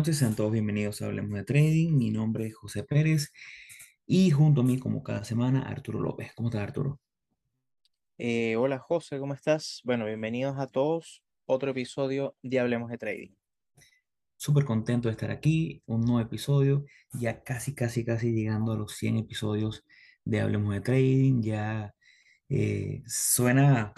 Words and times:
Noches, 0.00 0.16
sean 0.16 0.34
todos 0.34 0.50
bienvenidos 0.50 1.02
a 1.02 1.06
Hablemos 1.08 1.32
de 1.32 1.44
Trading. 1.44 1.92
Mi 1.92 2.10
nombre 2.10 2.46
es 2.46 2.54
José 2.54 2.84
Pérez 2.84 3.34
y 4.06 4.30
junto 4.30 4.62
a 4.62 4.64
mí, 4.64 4.78
como 4.78 5.02
cada 5.02 5.24
semana, 5.24 5.68
Arturo 5.68 6.00
López. 6.00 6.32
¿Cómo 6.34 6.48
estás, 6.48 6.62
Arturo? 6.62 6.98
Eh, 8.16 8.56
hola 8.56 8.78
José, 8.78 9.18
¿cómo 9.18 9.34
estás? 9.34 9.82
Bueno, 9.84 10.06
bienvenidos 10.06 10.58
a 10.58 10.66
todos. 10.68 11.22
Otro 11.44 11.72
episodio 11.72 12.34
de 12.42 12.60
Hablemos 12.60 12.90
de 12.90 12.96
Trading. 12.96 13.34
Súper 14.38 14.64
contento 14.64 15.08
de 15.08 15.12
estar 15.12 15.30
aquí, 15.30 15.82
un 15.84 16.00
nuevo 16.00 16.20
episodio, 16.20 16.86
ya 17.12 17.42
casi, 17.42 17.74
casi, 17.74 18.02
casi 18.02 18.32
llegando 18.32 18.72
a 18.72 18.76
los 18.76 18.96
100 18.96 19.18
episodios 19.18 19.84
de 20.24 20.40
Hablemos 20.40 20.72
de 20.72 20.80
Trading. 20.80 21.42
Ya 21.42 21.94
eh, 22.48 23.02
suena 23.04 23.92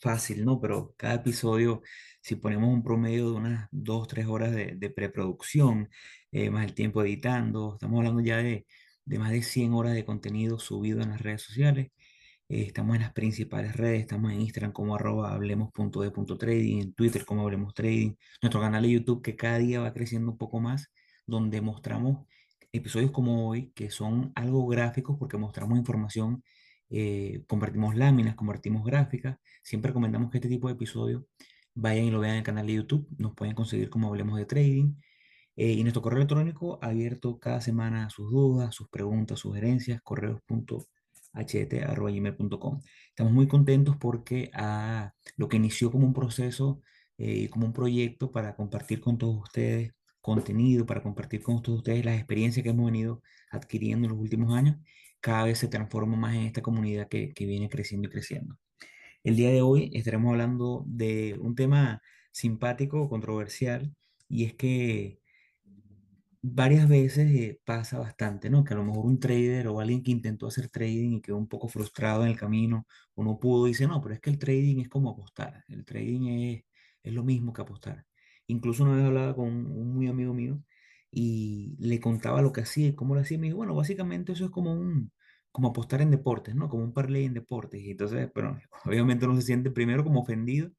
fácil, 0.00 0.46
¿no? 0.46 0.58
Pero 0.62 0.94
cada 0.96 1.16
episodio, 1.16 1.82
si 2.22 2.36
ponemos 2.36 2.72
un 2.72 2.82
promedio 2.82 3.30
de 3.30 3.36
unas 3.36 3.68
2, 3.72 4.08
3 4.08 4.26
horas 4.26 4.52
de, 4.52 4.74
de 4.76 4.90
preproducción, 4.90 5.90
eh, 6.30 6.50
más 6.50 6.64
el 6.64 6.74
tiempo 6.74 7.02
editando, 7.02 7.74
estamos 7.74 7.98
hablando 7.98 8.20
ya 8.22 8.38
de, 8.38 8.66
de 9.04 9.18
más 9.18 9.32
de 9.32 9.42
100 9.42 9.74
horas 9.74 9.94
de 9.94 10.04
contenido 10.04 10.58
subido 10.58 11.02
en 11.02 11.10
las 11.10 11.20
redes 11.20 11.42
sociales. 11.42 11.90
Eh, 12.48 12.62
estamos 12.62 12.96
en 12.96 13.02
las 13.02 13.12
principales 13.12 13.76
redes, 13.76 14.00
estamos 14.02 14.32
en 14.32 14.40
Instagram 14.42 14.72
como 14.72 14.94
arroba 14.94 15.32
hablemos.de.trading, 15.34 16.80
en 16.80 16.94
Twitter 16.94 17.24
como 17.24 17.42
hablemos 17.42 17.74
trading, 17.74 18.14
nuestro 18.42 18.60
canal 18.60 18.82
de 18.82 18.90
YouTube 18.92 19.22
que 19.22 19.36
cada 19.36 19.58
día 19.58 19.80
va 19.80 19.92
creciendo 19.92 20.30
un 20.32 20.38
poco 20.38 20.60
más, 20.60 20.92
donde 21.26 21.60
mostramos 21.60 22.26
episodios 22.72 23.10
como 23.10 23.48
hoy, 23.48 23.72
que 23.74 23.90
son 23.90 24.32
algo 24.34 24.66
gráficos 24.66 25.16
porque 25.18 25.36
mostramos 25.38 25.78
información, 25.78 26.42
eh, 26.90 27.42
compartimos 27.46 27.96
láminas, 27.96 28.34
compartimos 28.34 28.84
gráficas. 28.84 29.38
Siempre 29.62 29.90
recomendamos 29.90 30.30
que 30.30 30.38
este 30.38 30.48
tipo 30.48 30.68
de 30.68 30.74
episodios 30.74 31.24
vayan 31.74 32.04
y 32.06 32.10
lo 32.10 32.20
vean 32.20 32.34
en 32.34 32.38
el 32.38 32.44
canal 32.44 32.66
de 32.66 32.74
YouTube, 32.74 33.06
nos 33.18 33.34
pueden 33.34 33.54
conseguir 33.54 33.90
como 33.90 34.08
hablemos 34.08 34.38
de 34.38 34.46
trading. 34.46 34.94
Eh, 35.56 35.72
y 35.72 35.82
nuestro 35.82 36.02
correo 36.02 36.18
electrónico 36.18 36.78
abierto 36.82 37.38
cada 37.38 37.60
semana 37.60 38.06
a 38.06 38.10
sus 38.10 38.30
dudas, 38.30 38.74
sus 38.74 38.88
preguntas, 38.88 39.40
sugerencias, 39.40 40.00
correos.ht.gmail.com. 40.02 42.80
Estamos 43.08 43.32
muy 43.32 43.46
contentos 43.48 43.96
porque 43.98 44.50
a 44.54 45.12
lo 45.36 45.48
que 45.48 45.56
inició 45.58 45.90
como 45.90 46.06
un 46.06 46.14
proceso 46.14 46.80
y 47.18 47.48
como 47.48 47.66
un 47.66 47.72
proyecto 47.72 48.30
para 48.32 48.56
compartir 48.56 49.00
con 49.00 49.18
todos 49.18 49.42
ustedes 49.42 49.92
contenido, 50.22 50.86
para 50.86 51.02
compartir 51.02 51.42
con 51.42 51.62
todos 51.62 51.78
ustedes 51.78 52.04
las 52.04 52.16
experiencias 52.16 52.64
que 52.64 52.70
hemos 52.70 52.86
venido 52.86 53.22
adquiriendo 53.50 54.06
en 54.06 54.12
los 54.12 54.20
últimos 54.20 54.54
años, 54.54 54.76
cada 55.20 55.44
vez 55.44 55.58
se 55.58 55.68
transforma 55.68 56.16
más 56.16 56.34
en 56.34 56.42
esta 56.42 56.62
comunidad 56.62 57.08
que, 57.08 57.32
que 57.34 57.46
viene 57.46 57.68
creciendo 57.68 58.08
y 58.08 58.12
creciendo. 58.12 58.56
El 59.24 59.36
día 59.36 59.50
de 59.50 59.62
hoy 59.62 59.90
estaremos 59.94 60.30
hablando 60.32 60.84
de 60.86 61.38
un 61.40 61.54
tema 61.54 62.02
simpático, 62.32 63.08
controversial, 63.08 63.94
y 64.28 64.44
es 64.44 64.54
que 64.54 65.20
varias 66.42 66.88
veces 66.88 67.30
eh, 67.34 67.60
pasa 67.64 67.98
bastante, 67.98 68.50
¿no? 68.50 68.64
Que 68.64 68.74
a 68.74 68.76
lo 68.76 68.84
mejor 68.84 69.06
un 69.06 69.20
trader 69.20 69.68
o 69.68 69.80
alguien 69.80 70.02
que 70.02 70.10
intentó 70.10 70.46
hacer 70.48 70.68
trading 70.68 71.12
y 71.12 71.20
quedó 71.22 71.36
un 71.36 71.48
poco 71.48 71.68
frustrado 71.68 72.24
en 72.24 72.30
el 72.30 72.36
camino 72.38 72.86
o 73.14 73.22
no 73.24 73.38
pudo, 73.38 73.66
dice, 73.66 73.86
no, 73.86 74.00
pero 74.02 74.14
es 74.14 74.20
que 74.20 74.30
el 74.30 74.38
trading 74.38 74.80
es 74.80 74.88
como 74.88 75.10
apostar, 75.10 75.64
el 75.68 75.84
trading 75.84 76.28
es, 76.28 76.64
es 77.02 77.12
lo 77.12 77.22
mismo 77.24 77.52
que 77.52 77.62
apostar. 77.62 78.04
Incluso 78.48 78.82
una 78.84 78.96
vez 78.96 79.04
hablaba 79.04 79.36
con 79.36 79.46
un, 79.48 79.94
muy 79.94 80.08
amigo 80.08 80.34
mío 80.34 80.60
y 81.10 81.76
le 81.78 82.00
contaba 82.00 82.42
lo 82.42 82.52
que 82.52 82.62
hacía 82.62 82.88
y 82.88 82.94
cómo 82.94 83.14
lo 83.14 83.20
hacía, 83.20 83.36
y 83.36 83.40
me 83.40 83.46
dijo, 83.48 83.58
bueno, 83.58 83.74
básicamente 83.74 84.32
eso 84.32 84.46
es 84.46 84.50
como 84.50 84.72
un, 84.72 85.12
como 85.52 85.68
apostar 85.68 86.00
en 86.02 86.10
deportes, 86.10 86.54
¿no? 86.54 86.68
Como 86.68 86.84
un 86.84 86.92
parlay 86.94 87.24
en 87.24 87.34
deportes. 87.34 87.82
Y 87.82 87.92
entonces, 87.92 88.30
pero 88.34 88.58
obviamente 88.86 89.26
uno 89.26 89.36
se 89.36 89.42
siente 89.42 89.70
primero 89.70 90.04
como 90.04 90.20
ofendido, 90.22 90.72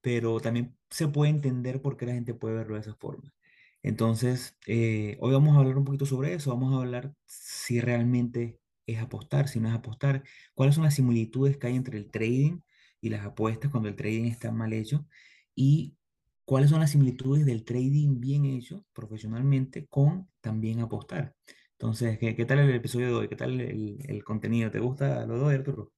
pero 0.00 0.40
también 0.40 0.76
se 0.90 1.08
puede 1.08 1.30
entender 1.30 1.82
por 1.82 1.96
qué 1.96 2.06
la 2.06 2.14
gente 2.14 2.34
puede 2.34 2.56
verlo 2.56 2.74
de 2.74 2.82
esa 2.82 2.94
forma. 2.96 3.34
Entonces, 3.82 4.56
eh, 4.66 5.16
hoy 5.20 5.32
vamos 5.32 5.56
a 5.56 5.60
hablar 5.60 5.76
un 5.78 5.84
poquito 5.84 6.06
sobre 6.06 6.34
eso, 6.34 6.50
vamos 6.50 6.72
a 6.74 6.78
hablar 6.78 7.14
si 7.26 7.80
realmente 7.80 8.60
es 8.86 8.98
apostar, 9.00 9.48
si 9.48 9.60
no 9.60 9.68
es 9.68 9.74
apostar, 9.74 10.22
cuáles 10.54 10.74
son 10.76 10.84
las 10.84 10.94
similitudes 10.94 11.56
que 11.56 11.66
hay 11.68 11.76
entre 11.76 11.98
el 11.98 12.10
trading 12.10 12.60
y 13.00 13.10
las 13.10 13.24
apuestas 13.26 13.70
cuando 13.70 13.88
el 13.88 13.96
trading 13.96 14.24
está 14.26 14.52
mal 14.52 14.72
hecho 14.72 15.06
y 15.54 15.96
cuáles 16.44 16.70
son 16.70 16.80
las 16.80 16.90
similitudes 16.90 17.44
del 17.46 17.64
trading 17.64 18.20
bien 18.20 18.44
hecho 18.44 18.84
profesionalmente 18.92 19.86
con 19.88 20.28
también 20.40 20.80
apostar. 20.80 21.34
Entonces, 21.82 22.16
¿qué, 22.20 22.36
qué 22.36 22.44
tal 22.44 22.60
el 22.60 22.72
episodio 22.76 23.08
de 23.08 23.14
hoy? 23.14 23.28
¿Qué 23.28 23.34
tal 23.34 23.60
el, 23.60 23.98
el 24.08 24.22
contenido? 24.22 24.70
¿Te 24.70 24.78
gusta 24.78 25.26
lo 25.26 25.36
de 25.36 25.44
hoy, 25.44 25.54
Arturo? 25.56 25.90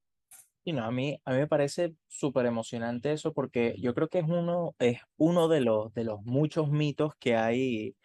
Y 0.64 0.72
no, 0.72 0.82
a 0.84 0.90
mí, 0.90 1.20
a 1.26 1.32
mí 1.32 1.38
me 1.38 1.46
parece 1.46 1.94
súper 2.08 2.46
emocionante 2.46 3.12
eso 3.12 3.34
porque 3.34 3.74
yo 3.78 3.94
creo 3.94 4.08
que 4.08 4.20
es 4.20 4.24
uno, 4.26 4.74
es 4.78 5.00
uno 5.18 5.46
de 5.48 5.60
los, 5.60 5.92
de 5.92 6.04
los 6.04 6.22
muchos 6.22 6.70
mitos 6.70 7.12
que 7.18 7.36
hay 7.36 7.96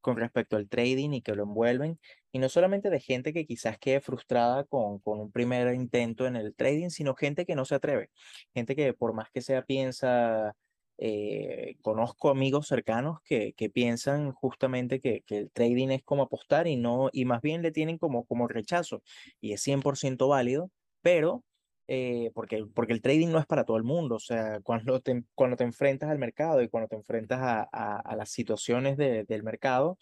con 0.00 0.16
respecto 0.16 0.56
al 0.56 0.68
trading 0.68 1.10
y 1.12 1.22
que 1.22 1.34
lo 1.34 1.42
envuelven. 1.42 1.98
Y 2.30 2.38
no 2.38 2.48
solamente 2.48 2.88
de 2.90 3.00
gente 3.00 3.32
que 3.32 3.46
quizás 3.46 3.78
quede 3.78 4.00
frustrada 4.00 4.64
con, 4.64 5.00
con 5.00 5.18
un 5.20 5.32
primer 5.32 5.74
intento 5.74 6.26
en 6.28 6.36
el 6.36 6.54
trading, 6.54 6.90
sino 6.90 7.16
gente 7.16 7.46
que 7.46 7.56
no 7.56 7.64
se 7.64 7.76
atreve. 7.76 8.10
Gente 8.54 8.76
que 8.76 8.94
por 8.94 9.12
más 9.14 9.30
que 9.32 9.42
sea 9.42 9.62
piensa, 9.64 10.54
eh, 10.98 11.76
conozco 11.82 12.30
amigos 12.30 12.68
cercanos 12.68 13.18
que, 13.24 13.52
que 13.54 13.70
piensan 13.70 14.32
justamente 14.32 15.00
que, 15.00 15.22
que 15.26 15.38
el 15.38 15.50
trading 15.50 15.88
es 15.90 16.02
como 16.04 16.24
apostar 16.24 16.66
y 16.66 16.76
no, 16.76 17.10
y 17.12 17.24
más 17.24 17.42
bien 17.42 17.62
le 17.62 17.72
tienen 17.72 17.98
como, 17.98 18.24
como 18.26 18.48
rechazo. 18.48 19.02
Y 19.40 19.52
es 19.52 19.62
100% 19.62 20.28
válido, 20.28 20.70
pero 21.02 21.44
eh, 21.86 22.30
porque, 22.34 22.64
porque 22.74 22.94
el 22.94 23.02
trading 23.02 23.28
no 23.28 23.38
es 23.38 23.46
para 23.46 23.64
todo 23.64 23.76
el 23.76 23.84
mundo, 23.84 24.16
o 24.16 24.20
sea, 24.20 24.60
cuando 24.62 25.00
te, 25.00 25.24
cuando 25.34 25.56
te 25.56 25.64
enfrentas 25.64 26.10
al 26.10 26.18
mercado 26.18 26.62
y 26.62 26.68
cuando 26.68 26.88
te 26.88 26.96
enfrentas 26.96 27.40
a, 27.40 27.68
a, 27.72 28.00
a 28.00 28.16
las 28.16 28.30
situaciones 28.30 28.96
de, 28.96 29.24
del 29.24 29.42
mercado, 29.42 29.98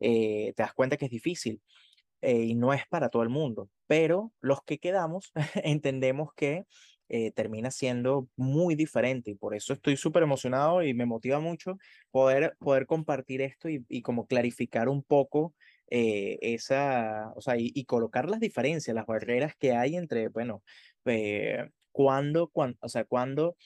eh, 0.00 0.52
te 0.56 0.62
das 0.62 0.74
cuenta 0.74 0.96
que 0.96 1.06
es 1.06 1.10
difícil 1.10 1.62
eh, 2.20 2.42
y 2.44 2.54
no 2.54 2.74
es 2.74 2.86
para 2.88 3.08
todo 3.08 3.22
el 3.22 3.30
mundo, 3.30 3.70
pero 3.86 4.32
los 4.40 4.62
que 4.62 4.78
quedamos 4.78 5.32
entendemos 5.64 6.30
que 6.34 6.64
eh, 7.08 7.32
termina 7.32 7.70
siendo 7.70 8.28
muy 8.36 8.74
diferente 8.74 9.30
y 9.30 9.34
por 9.34 9.54
eso 9.54 9.72
estoy 9.72 9.96
súper 9.96 10.22
emocionado 10.22 10.82
y 10.82 10.94
me 10.94 11.06
motiva 11.06 11.40
mucho 11.40 11.78
poder, 12.10 12.56
poder 12.58 12.86
compartir 12.86 13.42
esto 13.42 13.68
y, 13.68 13.84
y 13.88 14.02
como 14.02 14.26
clarificar 14.26 14.88
un 14.88 15.02
poco 15.02 15.54
eh, 15.90 16.38
esa, 16.40 17.32
o 17.36 17.40
sea, 17.40 17.56
y, 17.58 17.70
y, 17.74 17.84
colocar 17.84 18.28
las 18.30 18.40
diferencias, 18.40 18.94
las 18.94 19.06
barreras 19.06 19.54
que 19.56 19.72
hay 19.72 19.96
entre, 19.96 20.28
bueno, 20.28 20.62
eh, 21.04 21.68
cuando, 21.92 22.48
cuando, 22.48 22.78
o 22.80 22.88
sea, 22.88 23.04
cuando, 23.04 23.56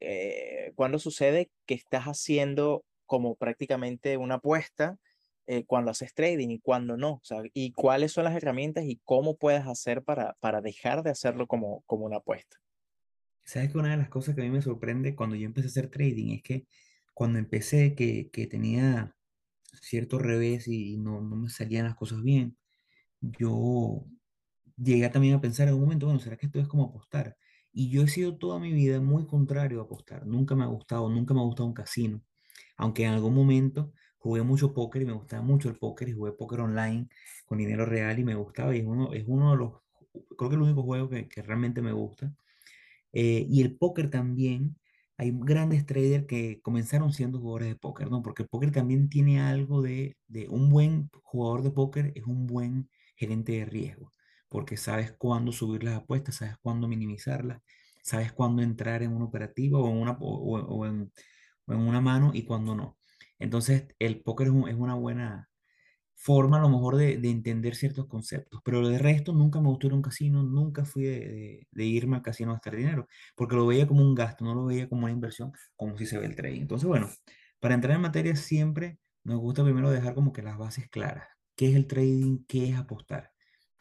eh, 0.00 0.72
cuando 0.76 0.98
sucede 0.98 1.50
que 1.66 1.74
estás 1.74 2.04
haciendo 2.04 2.84
como 3.06 3.36
prácticamente 3.36 4.16
una 4.16 4.36
apuesta, 4.36 4.98
eh, 5.46 5.64
cuando 5.64 5.92
haces 5.92 6.12
trading 6.14 6.50
y 6.50 6.60
cuando 6.60 6.96
no, 6.96 7.14
o 7.14 7.20
sea, 7.24 7.42
y 7.54 7.72
cuáles 7.72 8.12
son 8.12 8.24
las 8.24 8.34
herramientas 8.36 8.84
y 8.84 9.00
cómo 9.04 9.36
puedes 9.36 9.66
hacer 9.66 10.02
para, 10.02 10.34
para 10.40 10.60
dejar 10.60 11.02
de 11.02 11.10
hacerlo 11.10 11.46
como, 11.46 11.82
como 11.86 12.04
una 12.06 12.18
apuesta. 12.18 12.56
¿Sabes 13.46 13.72
que 13.72 13.78
una 13.78 13.92
de 13.92 13.96
las 13.98 14.10
cosas 14.10 14.34
que 14.34 14.42
a 14.42 14.44
mí 14.44 14.50
me 14.50 14.62
sorprende 14.62 15.16
cuando 15.16 15.36
yo 15.36 15.46
empecé 15.46 15.68
a 15.68 15.70
hacer 15.70 15.90
trading 15.90 16.34
es 16.34 16.42
que 16.42 16.68
cuando 17.14 17.38
empecé 17.38 17.94
que, 17.94 18.30
que 18.30 18.46
tenía 18.46 19.16
cierto 19.82 20.18
revés 20.18 20.68
y 20.68 20.98
no, 20.98 21.20
no 21.22 21.36
me 21.36 21.50
salían 21.50 21.86
las 21.86 21.96
cosas 21.96 22.22
bien, 22.22 22.58
yo 23.20 24.06
llegué 24.76 25.08
también 25.10 25.34
a 25.34 25.40
pensar 25.40 25.68
en 25.68 25.74
un 25.74 25.80
momento, 25.82 26.06
bueno, 26.06 26.20
¿será 26.20 26.36
que 26.36 26.46
esto 26.46 26.60
es 26.60 26.68
como 26.68 26.84
apostar? 26.86 27.36
Y 27.72 27.90
yo 27.90 28.02
he 28.02 28.08
sido 28.08 28.38
toda 28.38 28.58
mi 28.60 28.72
vida 28.72 29.00
muy 29.00 29.26
contrario 29.26 29.80
a 29.80 29.84
apostar. 29.84 30.26
Nunca 30.26 30.54
me 30.54 30.64
ha 30.64 30.66
gustado, 30.68 31.08
nunca 31.10 31.34
me 31.34 31.40
ha 31.40 31.44
gustado 31.44 31.68
un 31.68 31.74
casino. 31.74 32.22
Aunque 32.76 33.04
en 33.04 33.12
algún 33.12 33.34
momento 33.34 33.92
jugué 34.18 34.42
mucho 34.42 34.74
póker 34.74 35.02
y 35.02 35.06
me 35.06 35.12
gustaba 35.12 35.42
mucho 35.42 35.68
el 35.68 35.78
póker 35.78 36.08
y 36.08 36.12
jugué 36.12 36.32
póker 36.32 36.60
online 36.60 37.08
con 37.46 37.58
dinero 37.58 37.86
real 37.86 38.18
y 38.18 38.24
me 38.24 38.34
gustaba 38.34 38.74
y 38.76 38.80
es 38.80 38.86
uno, 38.86 39.12
es 39.12 39.24
uno 39.26 39.52
de 39.52 39.58
los, 39.58 39.72
creo 40.36 40.50
que 40.50 40.56
el 40.56 40.62
único 40.62 40.82
juego 40.82 41.08
que, 41.10 41.28
que 41.28 41.42
realmente 41.42 41.82
me 41.82 41.92
gusta. 41.92 42.34
Eh, 43.18 43.46
y 43.48 43.62
el 43.62 43.78
póker 43.78 44.10
también, 44.10 44.76
hay 45.16 45.32
grandes 45.34 45.86
traders 45.86 46.26
que 46.26 46.60
comenzaron 46.60 47.14
siendo 47.14 47.40
jugadores 47.40 47.68
de 47.68 47.76
póker, 47.76 48.10
¿no? 48.10 48.22
Porque 48.22 48.42
el 48.42 48.48
póker 48.50 48.72
también 48.72 49.08
tiene 49.08 49.40
algo 49.40 49.80
de, 49.80 50.18
de 50.28 50.48
un 50.50 50.68
buen 50.68 51.08
jugador 51.22 51.62
de 51.62 51.70
póker, 51.70 52.12
es 52.14 52.24
un 52.24 52.46
buen 52.46 52.90
gerente 53.16 53.52
de 53.52 53.64
riesgo, 53.64 54.12
porque 54.50 54.76
sabes 54.76 55.12
cuándo 55.12 55.50
subir 55.52 55.82
las 55.82 55.96
apuestas, 55.96 56.36
sabes 56.36 56.56
cuándo 56.60 56.88
minimizarlas, 56.88 57.62
sabes 58.02 58.32
cuándo 58.34 58.60
entrar 58.62 59.02
en 59.02 59.12
una 59.14 59.24
operativa 59.24 59.78
o 59.78 59.88
en 59.88 59.96
una, 59.96 60.18
o, 60.20 60.84
en, 60.86 61.10
en 61.68 61.76
una 61.78 62.02
mano 62.02 62.32
y 62.34 62.44
cuándo 62.44 62.74
no. 62.74 62.98
Entonces, 63.38 63.86
el 63.98 64.20
póker 64.22 64.48
es 64.48 64.74
una 64.74 64.94
buena 64.94 65.48
forma 66.16 66.58
a 66.58 66.60
lo 66.60 66.68
mejor 66.70 66.96
de, 66.96 67.18
de 67.18 67.30
entender 67.30 67.74
ciertos 67.76 68.06
conceptos, 68.06 68.60
pero 68.64 68.88
de 68.88 68.98
resto 68.98 69.32
nunca 69.34 69.60
me 69.60 69.68
gustó 69.68 69.86
ir 69.88 69.92
a 69.92 69.96
un 69.96 70.02
casino, 70.02 70.42
nunca 70.42 70.84
fui 70.84 71.04
de, 71.04 71.20
de- 71.20 71.68
de 71.70 71.84
irme 71.84 72.16
al 72.16 72.22
casino 72.22 72.50
a 72.50 72.54
gastar 72.54 72.76
dinero, 72.76 73.06
porque 73.36 73.56
lo 73.56 73.66
veía 73.66 73.86
como 73.86 74.02
un 74.02 74.14
gasto, 74.14 74.44
no 74.44 74.54
lo 74.54 74.64
veía 74.66 74.88
como 74.88 75.04
una 75.04 75.12
inversión, 75.12 75.52
como 75.76 75.96
si 75.98 76.06
se 76.06 76.18
ve 76.18 76.26
el 76.26 76.36
trading. 76.36 76.62
Entonces, 76.62 76.88
bueno, 76.88 77.08
para 77.60 77.74
entrar 77.74 77.94
en 77.96 78.02
materia 78.02 78.36
siempre 78.36 78.98
nos 79.24 79.40
gusta 79.40 79.64
primero 79.64 79.90
dejar 79.90 80.14
como 80.14 80.32
que 80.32 80.42
las 80.42 80.58
bases 80.58 80.88
claras. 80.88 81.28
¿Qué 81.56 81.70
es 81.70 81.76
el 81.76 81.86
trading? 81.86 82.44
¿Qué 82.46 82.68
es 82.70 82.76
apostar? 82.76 83.32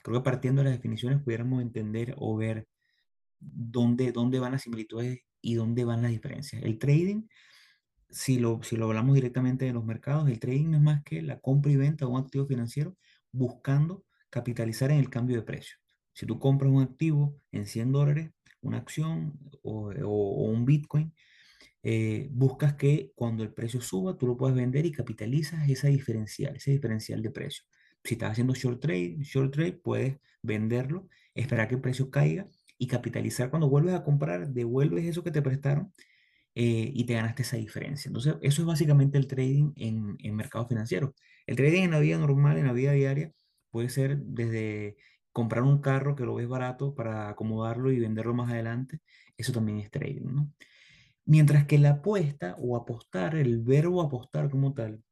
Creo 0.03 0.19
que 0.19 0.23
partiendo 0.25 0.61
de 0.61 0.69
las 0.69 0.77
definiciones 0.77 1.21
pudiéramos 1.23 1.61
entender 1.61 2.15
o 2.17 2.35
ver 2.37 2.67
dónde, 3.39 4.11
dónde 4.11 4.39
van 4.39 4.53
las 4.53 4.63
similitudes 4.63 5.19
y 5.41 5.55
dónde 5.55 5.85
van 5.85 6.01
las 6.01 6.11
diferencias. 6.11 6.63
El 6.63 6.79
trading 6.79 7.23
si 8.15 8.39
lo, 8.39 8.63
si 8.63 8.77
lo 8.77 8.85
hablamos 8.85 9.13
directamente 9.15 9.65
de 9.65 9.73
los 9.73 9.83
mercados, 9.83 10.29
el 10.29 10.39
trading 10.39 10.71
no 10.71 10.77
es 10.77 10.83
más 10.83 11.03
que 11.03 11.21
la 11.21 11.39
compra 11.41 11.71
y 11.73 11.75
venta 11.75 12.05
de 12.05 12.11
un 12.11 12.17
activo 12.17 12.45
financiero 12.45 12.95
buscando 13.33 14.05
capitalizar 14.29 14.89
en 14.89 14.99
el 14.99 15.09
cambio 15.09 15.35
de 15.35 15.43
precio. 15.43 15.77
Si 16.13 16.25
tú 16.25 16.39
compras 16.39 16.71
un 16.71 16.81
activo 16.81 17.37
en 17.51 17.65
100 17.65 17.91
dólares, 17.91 18.31
una 18.61 18.77
acción 18.77 19.37
o, 19.63 19.91
o 19.91 20.43
un 20.45 20.63
Bitcoin, 20.65 21.13
eh, 21.83 22.29
buscas 22.31 22.75
que 22.75 23.11
cuando 23.15 23.43
el 23.43 23.53
precio 23.53 23.81
suba, 23.81 24.17
tú 24.17 24.27
lo 24.27 24.37
puedas 24.37 24.55
vender 24.55 24.85
y 24.85 24.93
capitalizas 24.93 25.69
esa 25.69 25.89
diferencial, 25.89 26.55
ese 26.55 26.71
diferencial 26.71 27.21
de 27.21 27.31
precio. 27.31 27.65
Si 28.01 28.13
estás 28.13 28.31
haciendo 28.31 28.53
short 28.53 28.79
trade, 28.81 29.17
short 29.23 29.53
trade, 29.53 29.73
puedes 29.73 30.17
venderlo, 30.41 31.09
esperar 31.33 31.67
que 31.67 31.75
el 31.75 31.81
precio 31.81 32.09
caiga 32.09 32.47
y 32.77 32.87
capitalizar. 32.87 33.49
Cuando 33.49 33.69
vuelves 33.69 33.93
a 33.93 34.05
comprar, 34.05 34.47
devuelves 34.53 35.05
eso 35.05 35.21
que 35.21 35.31
te 35.31 35.41
prestaron 35.41 35.91
eh, 36.55 36.91
y 36.93 37.05
te 37.05 37.13
ganaste 37.13 37.43
esa 37.43 37.57
diferencia. 37.57 38.09
Entonces, 38.09 38.35
eso 38.41 38.61
es 38.61 38.65
básicamente 38.65 39.17
el 39.17 39.27
trading 39.27 39.73
en, 39.75 40.15
en 40.19 40.35
mercados 40.35 40.69
financieros. 40.69 41.11
El 41.45 41.57
trading 41.57 41.83
en 41.83 41.91
la 41.91 41.99
vida 41.99 42.17
normal, 42.17 42.57
en 42.57 42.67
la 42.67 42.73
vida 42.73 42.93
diaria, 42.93 43.31
puede 43.71 43.89
ser 43.89 44.17
desde 44.19 44.95
comprar 45.33 45.63
un 45.63 45.81
carro 45.81 46.15
que 46.15 46.23
lo 46.23 46.35
ves 46.35 46.47
barato 46.47 46.95
para 46.95 47.29
acomodarlo 47.29 47.91
y 47.91 47.99
venderlo 47.99 48.33
más 48.33 48.49
adelante. 48.49 49.01
Eso 49.37 49.51
también 49.51 49.79
es 49.79 49.91
trading, 49.91 50.33
¿no? 50.33 50.51
Mientras 51.25 51.65
que 51.65 51.77
la 51.77 51.89
apuesta 51.91 52.55
o 52.59 52.77
apostar, 52.77 53.35
el 53.35 53.61
verbo 53.61 54.01
apostar 54.01 54.49
como 54.49 54.73
tal, 54.73 55.03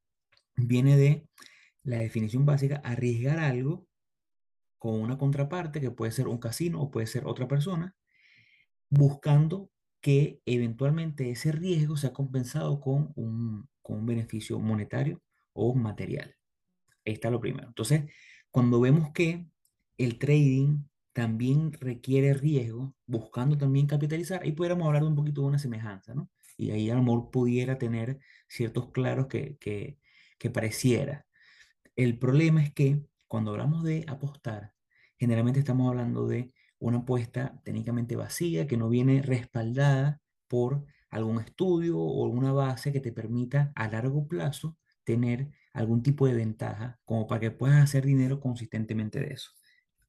viene 0.56 0.96
de 0.96 1.28
la 1.84 1.98
definición 1.98 2.46
básica, 2.46 2.78
arriesgar 2.86 3.40
algo 3.40 3.86
con 4.78 5.02
una 5.02 5.18
contraparte 5.18 5.82
que 5.82 5.92
puede 5.92 6.12
ser 6.14 6.28
un 6.28 6.38
casino 6.38 6.82
o 6.82 6.92
puede 6.92 7.08
ser 7.08 7.26
otra 7.26 7.48
persona, 7.48 7.96
buscando 8.90 9.72
que 10.04 10.42
eventualmente 10.46 11.32
ese 11.32 11.54
riesgo 11.54 11.96
sea 11.96 12.12
compensado 12.12 12.82
con 12.82 13.14
un, 13.16 13.70
con 13.82 14.00
un 14.00 14.06
beneficio 14.06 14.60
monetario 14.60 15.22
o 15.54 15.74
material. 15.76 16.36
Ahí 17.06 17.14
está 17.14 17.32
lo 17.32 17.40
primero. 17.40 17.70
Entonces, 17.70 18.04
cuando 18.52 18.82
vemos 18.82 19.12
que 19.14 19.48
el 19.98 20.20
trading 20.20 20.84
también 21.14 21.72
requiere 21.72 22.34
riesgo, 22.34 22.94
buscando 23.06 23.58
también 23.58 23.88
capitalizar, 23.88 24.44
ahí 24.44 24.52
pudiéramos 24.52 24.86
hablar 24.88 25.06
un 25.06 25.16
poquito 25.16 25.40
de 25.42 25.48
una 25.48 25.60
semejanza, 25.60 26.14
¿no? 26.14 26.30
Y 26.58 26.72
ahí 26.72 26.90
a 26.90 26.96
lo 26.96 27.04
mejor 27.04 27.32
pudiera 27.32 27.78
tener 27.78 28.20
ciertos 28.50 28.92
claros 28.92 29.28
que, 29.28 29.56
que, 29.58 30.00
que 30.38 30.50
pareciera. 30.50 31.26
El 31.96 32.20
problema 32.20 32.62
es 32.62 32.74
que 32.74 33.02
cuando 33.30 33.52
hablamos 33.52 33.84
de 33.84 34.04
apostar, 34.10 34.74
generalmente 35.18 35.60
estamos 35.60 35.88
hablando 35.88 36.28
de 36.28 36.52
una 36.84 37.00
apuesta 37.00 37.62
técnicamente 37.64 38.18
vacía 38.18 38.68
que 38.68 38.76
no 38.76 38.90
viene 38.90 39.22
respaldada 39.22 40.20
por 40.50 40.86
algún 41.10 41.40
estudio 41.40 41.98
o 41.98 42.26
alguna 42.26 42.52
base 42.52 42.92
que 42.92 43.00
te 43.00 43.14
permita 43.14 43.72
a 43.76 43.88
largo 43.88 44.28
plazo 44.28 44.78
tener 45.06 45.50
algún 45.74 46.04
tipo 46.04 46.28
de 46.28 46.34
ventaja 46.34 47.00
como 47.06 47.26
para 47.26 47.40
que 47.40 47.52
puedas 47.52 47.82
hacer 47.82 48.06
dinero 48.06 48.42
consistentemente 48.42 49.22
de 49.22 49.34
eso. 49.34 49.52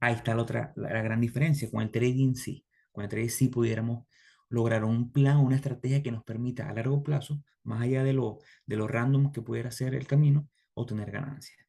Ahí 0.01 0.15
está 0.15 0.35
la 0.35 0.43
otra, 0.43 0.73
la, 0.75 1.01
gran 1.01 1.21
diferencia. 1.21 1.71
Con 1.71 1.81
el 1.81 1.91
trading 1.93 2.35
sí. 2.35 2.67
Con 2.91 3.05
el 3.05 3.11
trading 3.11 3.29
sí 3.29 3.49
pudiéramos 3.49 4.07
lograr 4.49 4.85
un 4.85 5.13
plan, 5.13 5.39
una 5.39 5.57
estrategia 5.57 6.03
que 6.03 6.11
nos 6.11 6.25
permita 6.25 6.69
a 6.69 6.75
largo 6.75 7.05
plazo, 7.05 7.41
más 7.63 7.83
allá 7.83 8.03
de 8.03 8.13
lo, 8.15 8.41
de 8.67 8.77
lo 8.77 8.89
random 8.89 9.31
que 9.31 9.43
pudiera 9.43 9.71
ser 9.71 9.95
el 9.95 10.09
camino, 10.09 10.49
obtener 10.75 11.13
ganancias. 11.13 11.65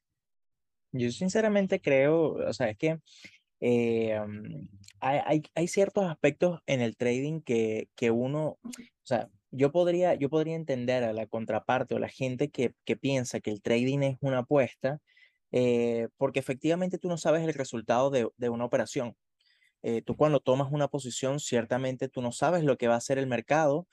Yo 0.91 1.11
sinceramente 1.11 1.81
creo, 1.81 2.33
o 2.33 2.53
sea, 2.53 2.69
es 2.69 2.77
que 2.77 2.99
eh, 3.59 4.19
mm, 4.19 4.67
hay, 4.99 5.19
hay, 5.25 5.43
hay, 5.55 5.67
ciertos 5.67 6.05
aspectos 6.05 6.61
en 6.67 6.81
el 6.81 6.95
trading 6.97 7.41
que, 7.41 7.89
que 7.95 8.11
uno, 8.11 8.57
o 8.63 8.69
sea, 9.03 9.29
yo 9.51 9.71
podría, 9.71 10.15
yo 10.15 10.29
podría 10.29 10.55
entender 10.55 11.03
a 11.03 11.13
la 11.13 11.27
contraparte 11.27 11.95
o 11.95 11.99
la 11.99 12.09
gente 12.09 12.49
que, 12.49 12.73
que 12.85 12.97
piensa 12.97 13.39
que 13.39 13.51
el 13.51 13.61
trading 13.61 13.99
es 14.03 14.17
una 14.21 14.39
apuesta, 14.39 14.99
eh, 15.51 16.09
porque 16.17 16.39
efectivamente 16.39 16.97
tú 16.97 17.07
no 17.07 17.17
sabes 17.17 17.43
el 17.43 17.53
resultado 17.53 18.09
de, 18.09 18.29
de 18.37 18.49
una 18.49 18.65
operación. 18.65 19.15
Eh, 19.83 20.01
tú 20.01 20.15
cuando 20.17 20.39
tomas 20.39 20.71
una 20.71 20.87
posición, 20.87 21.39
ciertamente 21.39 22.09
tú 22.09 22.21
no 22.21 22.31
sabes 22.31 22.63
lo 22.63 22.77
que 22.77 22.87
va 22.87 22.95
a 22.95 22.97
hacer 22.97 23.19
el 23.19 23.27
mercado, 23.27 23.87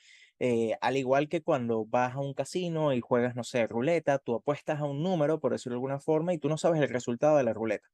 eh, 0.44 0.76
al 0.80 0.96
igual 0.96 1.28
que 1.28 1.40
cuando 1.40 1.84
vas 1.84 2.16
a 2.16 2.18
un 2.18 2.34
casino 2.34 2.92
y 2.92 3.00
juegas, 3.00 3.36
no 3.36 3.44
sé, 3.44 3.64
ruleta, 3.68 4.18
tú 4.18 4.34
apuestas 4.34 4.80
a 4.80 4.84
un 4.86 5.00
número, 5.00 5.38
por 5.38 5.52
decirlo 5.52 5.74
de 5.74 5.76
alguna 5.76 6.00
forma, 6.00 6.34
y 6.34 6.38
tú 6.38 6.48
no 6.48 6.58
sabes 6.58 6.82
el 6.82 6.88
resultado 6.88 7.36
de 7.36 7.44
la 7.44 7.52
ruleta. 7.52 7.86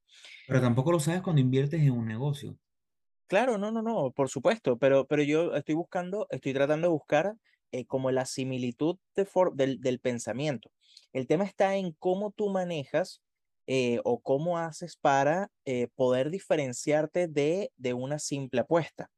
Pero 0.47 0.59
tampoco 0.59 0.91
lo 0.91 0.99
sabes 0.99 1.21
cuando 1.21 1.43
inviertes 1.43 1.79
en 1.79 1.91
un 1.91 2.07
negocio. 2.07 2.57
Claro, 3.27 3.59
no, 3.59 3.71
no, 3.71 3.83
no, 3.83 4.09
por 4.09 4.29
supuesto, 4.29 4.79
pero, 4.79 5.05
pero 5.05 5.21
yo 5.21 5.53
estoy 5.53 5.75
buscando, 5.75 6.25
estoy 6.31 6.55
tratando 6.55 6.87
de 6.87 6.91
buscar 6.91 7.35
como 7.85 8.09
la 8.09 8.25
similitud 8.25 8.97
de 9.15 9.27
del, 9.53 9.79
del 9.79 9.99
pensamiento. 9.99 10.71
El 11.13 11.27
tema 11.27 11.43
está 11.43 11.75
en 11.75 11.91
cómo 11.99 12.31
tú 12.31 12.49
manejas 12.49 13.21
eh, 13.67 13.99
o 14.03 14.21
cómo 14.21 14.57
haces 14.57 14.97
para 14.97 15.51
eh, 15.65 15.89
poder 15.93 16.31
diferenciarte 16.31 17.27
de, 17.27 17.71
de 17.77 17.93
una 17.93 18.17
simple 18.17 18.61
apuesta. 18.61 19.11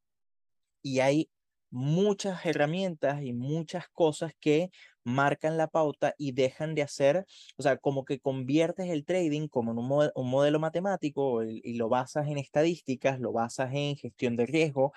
Y 0.82 1.00
hay 1.00 1.30
muchas 1.72 2.44
herramientas 2.46 3.22
y 3.22 3.32
muchas 3.32 3.88
cosas 3.88 4.32
que 4.38 4.70
marcan 5.04 5.56
la 5.56 5.68
pauta 5.68 6.14
y 6.18 6.32
dejan 6.32 6.74
de 6.74 6.82
hacer, 6.82 7.26
o 7.56 7.62
sea, 7.62 7.78
como 7.78 8.04
que 8.04 8.20
conviertes 8.20 8.90
el 8.90 9.04
trading 9.04 9.48
como 9.48 9.72
en 9.72 9.78
un, 9.78 10.30
modelo 10.30 10.60
matemático 10.60 11.44
y, 11.44 11.60
y, 11.64 11.74
lo 11.74 11.88
basas 11.88 12.28
en 12.28 12.38
estadísticas, 12.38 13.18
lo 13.20 13.32
basas 13.32 13.70
en 13.74 13.96
gestión 13.96 14.36
de 14.36 14.46
riesgo 14.46 14.92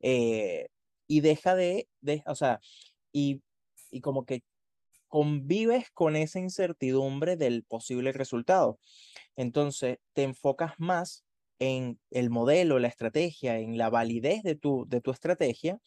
eh, 0.00 0.68
y 1.08 1.20
deja 1.20 1.54
de, 1.56 1.88
de, 2.00 2.22
o 2.26 2.34
sea, 2.36 2.60
y, 3.12 3.42
y 3.90 4.00
como 4.00 4.24
que 4.24 4.42
convives 5.08 5.90
con 5.90 6.16
esa 6.16 6.38
incertidumbre 6.38 7.36
del 7.36 7.64
posible 7.64 8.12
resultado. 8.12 8.78
Entonces, 9.36 9.98
te 10.12 10.22
enfocas 10.22 10.74
más 10.78 11.24
en 11.58 12.00
el 12.10 12.30
modelo, 12.30 12.78
la 12.78 12.88
estrategia, 12.88 13.58
en 13.58 13.78
la 13.78 13.90
validez 13.90 14.42
de 14.42 14.54
tu, 14.56 14.86
de 14.88 15.00
tu 15.00 15.10
estrategia, 15.10 15.78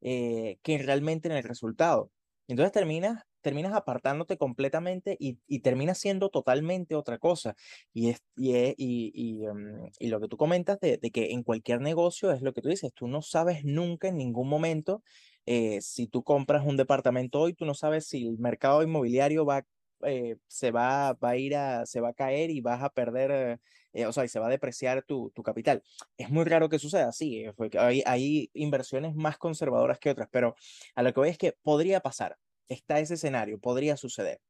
eh, 0.00 0.58
que 0.62 0.78
realmente 0.78 1.28
en 1.28 1.36
el 1.36 1.44
resultado. 1.44 2.10
Entonces 2.48 2.72
terminas, 2.72 3.24
terminas 3.42 3.74
apartándote 3.74 4.38
completamente 4.38 5.16
y, 5.20 5.38
y 5.46 5.60
terminas 5.60 5.98
siendo 5.98 6.30
totalmente 6.30 6.94
otra 6.94 7.18
cosa. 7.18 7.56
Y, 7.92 8.10
es, 8.10 8.22
y, 8.36 8.52
y, 8.76 9.46
um, 9.46 9.90
y 9.98 10.08
lo 10.08 10.20
que 10.20 10.28
tú 10.28 10.36
comentas 10.36 10.80
de, 10.80 10.98
de, 10.98 11.10
que 11.10 11.32
en 11.32 11.42
cualquier 11.42 11.80
negocio 11.80 12.32
es 12.32 12.42
lo 12.42 12.52
que 12.54 12.62
tú 12.62 12.68
dices, 12.68 12.92
tú 12.94 13.06
no 13.08 13.22
sabes 13.22 13.64
nunca 13.64 14.08
en 14.08 14.16
ningún 14.16 14.48
momento 14.48 15.02
eh, 15.46 15.80
si 15.80 16.06
tú 16.06 16.22
compras 16.24 16.64
un 16.66 16.76
departamento 16.76 17.40
hoy, 17.40 17.54
tú 17.54 17.64
no 17.64 17.74
sabes 17.74 18.06
si 18.06 18.26
el 18.26 18.38
mercado 18.38 18.82
inmobiliario 18.82 19.44
va, 19.46 19.64
eh, 20.02 20.36
se 20.46 20.70
va, 20.70 21.14
va 21.14 21.30
a 21.30 21.36
ir 21.36 21.56
a, 21.56 21.86
se 21.86 22.00
va 22.00 22.10
a 22.10 22.12
caer 22.14 22.50
y 22.50 22.60
vas 22.60 22.82
a 22.82 22.90
perder, 22.90 23.60
eh, 23.92 24.06
o 24.06 24.12
sea, 24.12 24.24
y 24.24 24.28
se 24.28 24.38
va 24.38 24.46
a 24.46 24.50
depreciar 24.50 25.02
tu, 25.04 25.30
tu 25.34 25.42
capital. 25.42 25.82
Es 26.16 26.30
muy 26.30 26.44
raro 26.44 26.68
que 26.68 26.78
suceda 26.78 27.08
así, 27.08 27.44
hay, 27.78 28.02
hay 28.06 28.50
inversiones 28.54 29.14
más 29.14 29.38
conservadoras 29.38 29.98
que 29.98 30.10
otras, 30.10 30.28
pero 30.30 30.54
a 30.94 31.02
lo 31.02 31.12
que 31.12 31.20
voy 31.20 31.28
es 31.30 31.38
que 31.38 31.56
podría 31.62 32.00
pasar, 32.00 32.36
está 32.68 33.00
ese 33.00 33.14
escenario, 33.14 33.58
podría 33.58 33.96
suceder. 33.96 34.40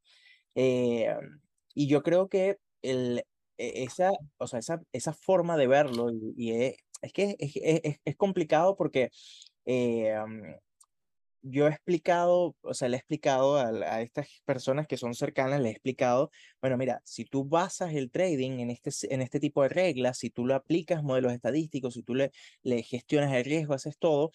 y 0.55 1.87
yo 1.89 2.03
creo 2.03 2.29
que 2.29 2.59
el, 2.83 3.25
e, 3.59 3.85
esa, 3.85 4.13
o 4.39 4.47
sea, 4.47 4.61
esa, 4.61 4.83
esa 4.93 5.13
forma 5.13 5.57
de 5.57 5.67
verlo, 5.67 6.11
y, 6.37 6.53
es, 6.53 6.77
es, 7.03 7.13
que 7.13 7.37
es, 7.39 7.53
es, 7.57 8.01
es 8.05 8.17
complicado 8.17 8.77
porque 8.77 9.11
eh, 9.67 10.15
yo 11.43 11.67
he 11.67 11.71
explicado, 11.71 12.57
o 12.63 12.75
sea, 12.75 12.89
le 12.89 12.97
he 12.97 12.99
explicado 12.99 13.57
a, 13.57 13.69
a, 13.69 14.03
estas 14.03 14.29
personas 14.45 14.87
que 14.87 14.97
son 14.97 15.15
cercanas, 15.15 15.61
le 15.61 15.69
he 15.69 15.73
explicado, 15.73 16.31
bueno, 16.61 16.77
mira, 16.77 17.01
si 17.05 17.25
tú 17.25 17.45
basas 17.45 17.95
el 17.95 18.11
trading 18.11 18.59
en 18.61 18.71
este, 18.71 18.91
en 19.15 19.23
este 19.23 19.41
tipo 19.41 19.63
de 19.63 19.69
reglas, 19.69 20.19
si 20.19 20.31
tú 20.31 20.47
lo 20.47 20.55
aplicas 20.55 21.03
modelos 21.03 21.33
estadísticos, 21.33 21.95
si 21.95 22.03
tú 22.03 22.15
le, 22.15 22.33
le 22.63 22.83
gestionas 22.83 23.33
el 23.35 23.45
riesgo, 23.45 23.75
haces 23.75 23.99
todo, 23.99 24.33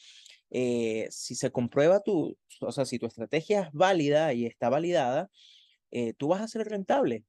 eh, 0.50 1.08
si 1.12 1.36
se 1.36 1.52
comprueba 1.52 2.02
tu, 2.02 2.38
o 2.62 2.72
sea, 2.72 2.86
si 2.86 3.00
tu 3.00 3.06
estrategia 3.08 3.64
es 3.64 3.72
válida 3.74 4.34
y 4.34 4.46
está 4.46 4.70
validada, 4.70 5.30
eh, 5.92 6.14
tú 6.14 6.30
vas 6.30 6.42
a 6.42 6.48
ser 6.48 6.68
rentable. 6.68 7.24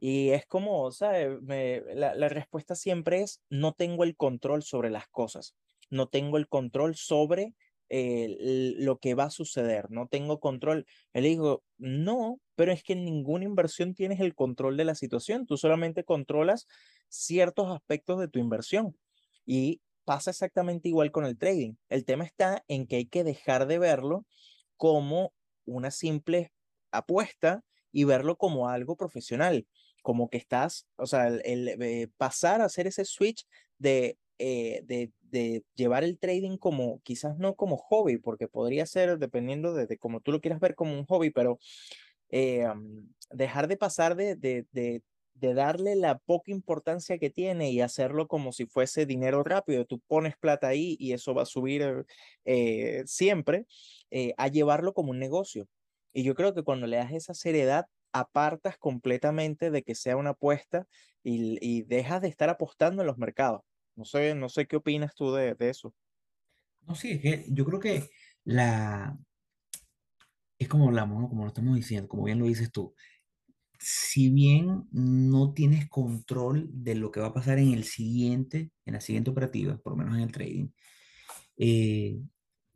Y 0.00 0.30
es 0.30 0.46
como, 0.46 0.82
o 0.84 0.92
sea, 0.92 1.12
la, 1.40 2.14
la 2.14 2.28
respuesta 2.28 2.74
siempre 2.76 3.22
es, 3.22 3.42
no 3.48 3.72
tengo 3.72 4.04
el 4.04 4.16
control 4.16 4.62
sobre 4.62 4.90
las 4.90 5.08
cosas, 5.08 5.56
no 5.90 6.08
tengo 6.08 6.36
el 6.36 6.48
control 6.48 6.94
sobre 6.94 7.54
eh, 7.90 8.74
lo 8.78 8.98
que 8.98 9.14
va 9.14 9.24
a 9.24 9.30
suceder, 9.30 9.90
no 9.90 10.08
tengo 10.08 10.40
control. 10.40 10.86
Él 11.12 11.24
dijo, 11.24 11.62
no, 11.78 12.40
pero 12.54 12.72
es 12.72 12.82
que 12.82 12.94
en 12.94 13.04
ninguna 13.04 13.44
inversión 13.44 13.94
tienes 13.94 14.20
el 14.20 14.34
control 14.34 14.76
de 14.76 14.84
la 14.84 14.94
situación, 14.94 15.46
tú 15.46 15.56
solamente 15.56 16.04
controlas 16.04 16.66
ciertos 17.08 17.70
aspectos 17.74 18.18
de 18.20 18.28
tu 18.28 18.38
inversión. 18.38 18.96
Y 19.46 19.80
pasa 20.04 20.30
exactamente 20.30 20.88
igual 20.88 21.12
con 21.12 21.24
el 21.24 21.36
trading. 21.38 21.74
El 21.88 22.04
tema 22.04 22.24
está 22.24 22.64
en 22.68 22.86
que 22.86 22.96
hay 22.96 23.06
que 23.06 23.24
dejar 23.24 23.66
de 23.66 23.78
verlo 23.78 24.26
como 24.76 25.32
una 25.66 25.90
simple 25.90 26.52
apuesta 26.90 27.62
y 27.92 28.04
verlo 28.04 28.36
como 28.36 28.68
algo 28.68 28.96
profesional, 28.96 29.66
como 30.02 30.30
que 30.30 30.38
estás, 30.38 30.86
o 30.96 31.06
sea, 31.06 31.28
el, 31.28 31.68
eh, 31.68 32.08
pasar 32.16 32.60
a 32.60 32.64
hacer 32.64 32.86
ese 32.86 33.04
switch 33.04 33.46
de 33.78 34.18
eh, 34.38 34.82
de, 34.84 35.12
de, 35.22 35.64
llevar 35.74 36.04
el 36.04 36.18
trading 36.18 36.58
como, 36.58 37.00
quizás 37.02 37.38
no 37.38 37.54
como 37.56 37.76
hobby, 37.76 38.18
porque 38.18 38.48
podría 38.48 38.86
ser, 38.86 39.18
dependiendo 39.18 39.74
de, 39.74 39.86
de 39.86 39.98
cómo 39.98 40.20
tú 40.20 40.32
lo 40.32 40.40
quieras 40.40 40.60
ver 40.60 40.74
como 40.74 40.94
un 40.94 41.04
hobby, 41.06 41.30
pero 41.30 41.58
eh, 42.30 42.66
dejar 43.30 43.68
de 43.68 43.76
pasar 43.76 44.16
de, 44.16 44.36
de, 44.36 44.66
de, 44.72 45.02
darle 45.54 45.96
la 45.96 46.18
poca 46.18 46.50
importancia 46.50 47.18
que 47.18 47.30
tiene 47.30 47.70
y 47.70 47.80
hacerlo 47.80 48.28
como 48.28 48.52
si 48.52 48.66
fuese 48.66 49.06
dinero 49.06 49.42
rápido. 49.44 49.84
Tú 49.86 50.00
pones 50.06 50.36
plata 50.36 50.68
ahí 50.68 50.96
y 50.98 51.12
eso 51.12 51.34
va 51.34 51.42
a 51.42 51.46
subir 51.46 52.06
eh, 52.44 53.02
siempre, 53.06 53.66
a 54.36 54.48
llevarlo 54.48 54.94
como 54.94 55.10
un 55.10 55.18
negocio. 55.18 55.68
Y 56.12 56.24
yo 56.24 56.34
creo 56.34 56.54
que 56.54 56.64
cuando 56.64 56.86
le 56.86 56.96
das 56.96 57.12
esa 57.12 57.34
seriedad, 57.34 57.86
apartas 58.12 58.78
completamente 58.78 59.70
de 59.70 59.82
que 59.82 59.94
sea 59.94 60.16
una 60.16 60.30
apuesta 60.30 60.86
y, 61.22 61.58
y 61.60 61.82
dejas 61.82 62.22
de 62.22 62.28
estar 62.28 62.48
apostando 62.50 63.02
en 63.02 63.06
los 63.06 63.18
mercados. 63.18 63.62
No 63.98 64.04
sé, 64.06 64.34
no 64.34 64.48
sé 64.48 64.66
qué 64.66 64.76
opinas 64.76 65.14
tú 65.14 65.32
de, 65.32 65.54
de 65.54 65.68
eso. 65.70 65.94
No, 66.86 66.94
sí, 66.94 67.10
es 67.12 67.20
que 67.22 67.44
yo 67.50 67.64
creo 67.64 67.80
que 67.80 68.10
la, 68.44 69.16
es 70.58 70.68
como 70.68 70.86
hablamos, 70.88 71.20
¿no? 71.20 71.28
Como 71.28 71.42
lo 71.42 71.48
estamos 71.48 71.76
diciendo, 71.76 72.08
como 72.08 72.24
bien 72.24 72.38
lo 72.38 72.46
dices 72.46 72.72
tú. 72.72 72.94
Si 73.80 74.30
bien 74.30 74.88
no 74.92 75.54
tienes 75.54 75.88
control 75.88 76.68
de 76.72 76.94
lo 76.96 77.10
que 77.12 77.20
va 77.20 77.28
a 77.28 77.34
pasar 77.34 77.58
en 77.58 77.72
el 77.72 77.84
siguiente, 77.84 78.72
en 78.86 78.94
la 78.94 79.00
siguiente 79.00 79.30
operativa, 79.30 79.78
por 79.78 79.92
lo 79.94 79.98
menos 79.98 80.16
en 80.16 80.22
el 80.24 80.32
trading, 80.32 80.68
eh, 81.58 82.20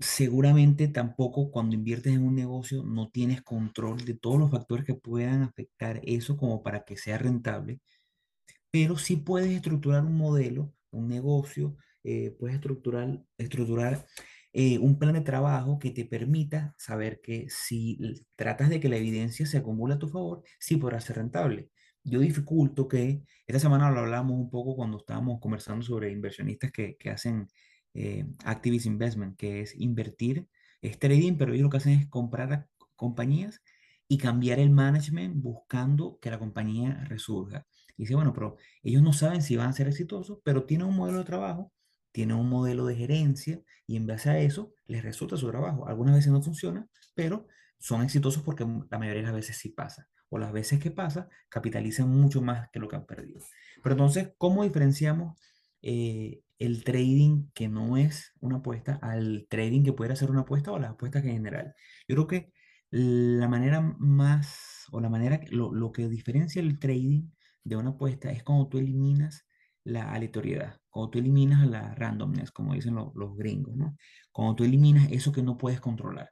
seguramente 0.01 0.89
tampoco 0.89 1.51
cuando 1.53 1.77
inviertes 1.77 2.15
en 2.15 2.25
un 2.27 2.37
negocio 2.37 2.85
no 2.85 3.11
tienes 3.11 3.43
control 3.43 4.05
de 4.05 4.15
todos 4.15 4.39
los 4.41 4.51
factores 4.51 4.87
que 4.87 4.95
puedan 4.95 5.43
afectar 5.43 6.01
eso 6.05 6.37
como 6.37 6.63
para 6.63 6.85
que 6.85 6.97
sea 6.97 7.19
rentable, 7.19 7.81
pero 8.71 8.97
sí 8.99 9.17
puedes 9.17 9.51
estructurar 9.53 10.05
un 10.05 10.17
modelo, 10.17 10.73
un 10.93 11.09
negocio, 11.09 11.77
eh, 12.05 12.35
puedes 12.39 12.57
estructurar, 12.57 13.21
estructurar 13.39 14.07
eh, 14.53 14.79
un 14.79 14.99
plan 14.99 15.15
de 15.15 15.23
trabajo 15.23 15.79
que 15.79 15.91
te 15.91 16.05
permita 16.05 16.75
saber 16.79 17.21
que 17.23 17.47
si 17.49 17.99
tratas 18.37 18.69
de 18.71 18.81
que 18.81 18.89
la 18.89 18.97
evidencia 18.97 19.47
se 19.47 19.59
acumule 19.59 19.95
a 19.95 19.99
tu 19.99 20.09
favor, 20.09 20.43
sí 20.61 20.77
podrá 20.77 21.01
ser 21.01 21.17
rentable. 21.17 21.71
Yo 22.05 22.21
dificulto 22.21 22.89
que, 22.89 23.23
esta 23.47 23.61
semana 23.61 23.91
lo 23.91 24.01
hablamos 24.01 24.37
un 24.39 24.51
poco 24.51 24.77
cuando 24.77 24.99
estábamos 24.99 25.41
conversando 25.41 25.83
sobre 25.85 26.11
inversionistas 26.11 26.73
que, 26.73 26.97
que 26.99 27.11
hacen 27.11 27.49
eh, 27.95 28.25
activist 28.45 28.87
investment, 28.87 29.37
que 29.37 29.61
es 29.63 29.75
invertir, 29.79 30.47
es 30.81 30.99
trading, 30.99 31.37
pero 31.37 31.53
ellos 31.53 31.65
lo 31.65 31.71
que 31.71 31.77
hacen 31.79 31.99
es 32.01 32.09
comprar 32.09 32.69
compañías 32.97 33.61
y 34.13 34.19
cambiar 34.19 34.59
el 34.59 34.69
management 34.69 35.43
buscando 35.43 36.19
que 36.21 36.31
la 36.31 36.39
compañía 36.39 37.03
resurja. 37.09 37.67
Y 37.97 38.03
dice, 38.03 38.15
bueno, 38.15 38.35
pero 38.35 38.59
ellos 38.83 39.03
no 39.03 39.15
saben 39.15 39.41
si 39.41 39.57
van 39.57 39.71
a 39.71 39.73
ser 39.73 39.89
exitosos, 39.89 40.39
pero 40.45 40.65
tienen 40.65 40.87
un 40.87 40.97
modelo 40.97 41.21
de 41.21 41.25
trabajo, 41.25 41.73
tienen 42.13 42.37
un 42.37 42.51
modelo 42.51 42.85
de 42.85 42.95
gerencia 42.95 43.63
y 43.87 43.97
en 43.97 44.07
base 44.07 44.29
a 44.29 44.39
eso 44.39 44.75
les 44.85 45.03
resulta 45.03 45.39
su 45.39 45.49
trabajo. 45.49 45.89
Algunas 45.89 46.15
veces 46.15 46.31
no 46.31 46.43
funciona, 46.43 46.87
pero 47.15 47.47
son 47.79 48.03
exitosos 48.03 48.43
porque 48.43 48.67
la 48.91 48.99
mayoría 48.99 49.23
de 49.23 49.29
las 49.29 49.35
veces 49.35 49.57
sí 49.57 49.71
pasa. 49.71 50.07
O 50.29 50.37
las 50.37 50.53
veces 50.53 50.79
que 50.79 50.91
pasa, 50.91 51.31
capitalizan 51.49 52.11
mucho 52.11 52.43
más 52.43 52.69
que 52.71 52.81
lo 52.81 52.89
que 52.89 52.97
han 52.97 53.07
perdido. 53.07 53.41
Pero 53.83 53.95
entonces, 53.95 54.35
¿cómo 54.37 54.63
diferenciamos 54.63 55.41
eh, 55.81 56.43
el 56.59 56.85
trading 56.85 57.47
que 57.55 57.69
no 57.69 57.97
es 57.97 58.35
una 58.41 58.57
apuesta 58.57 58.99
al 59.01 59.47
trading 59.49 59.85
que 59.85 59.95
pudiera 59.95 60.17
ser 60.17 60.31
una 60.31 60.43
apuesta 60.43 60.71
o 60.71 60.79
las 60.79 60.91
apuestas 60.91 61.25
en 61.25 61.33
general? 61.33 61.75
Yo 62.07 62.15
creo 62.15 62.27
que 62.27 62.53
la 62.93 63.49
manera 63.49 63.81
más, 63.99 64.87
o 64.93 65.01
la 65.01 65.11
manera, 65.11 65.41
lo, 65.51 65.75
lo 65.75 65.93
que 65.93 66.09
diferencia 66.09 66.63
el 66.63 66.79
trading 66.81 67.31
de 67.65 67.77
una 67.77 67.91
apuesta 67.93 68.31
es 68.33 68.45
cuando 68.45 68.69
tú 68.69 68.79
eliminas 68.79 69.47
la 69.85 70.13
aleatoriedad, 70.13 70.79
cuando 70.91 71.11
tú 71.11 71.19
eliminas 71.21 71.67
la 71.69 71.95
randomness, 71.97 72.53
como 72.53 72.75
dicen 72.75 72.95
lo- 72.97 73.13
los 73.17 73.37
gringos, 73.37 73.77
¿no? 73.77 73.97
Cuando 74.33 74.57
tú 74.57 74.65
eliminas 74.65 75.11
eso 75.13 75.33
que 75.33 75.43
no 75.43 75.59
puedes 75.59 75.81
controlar. 75.81 76.31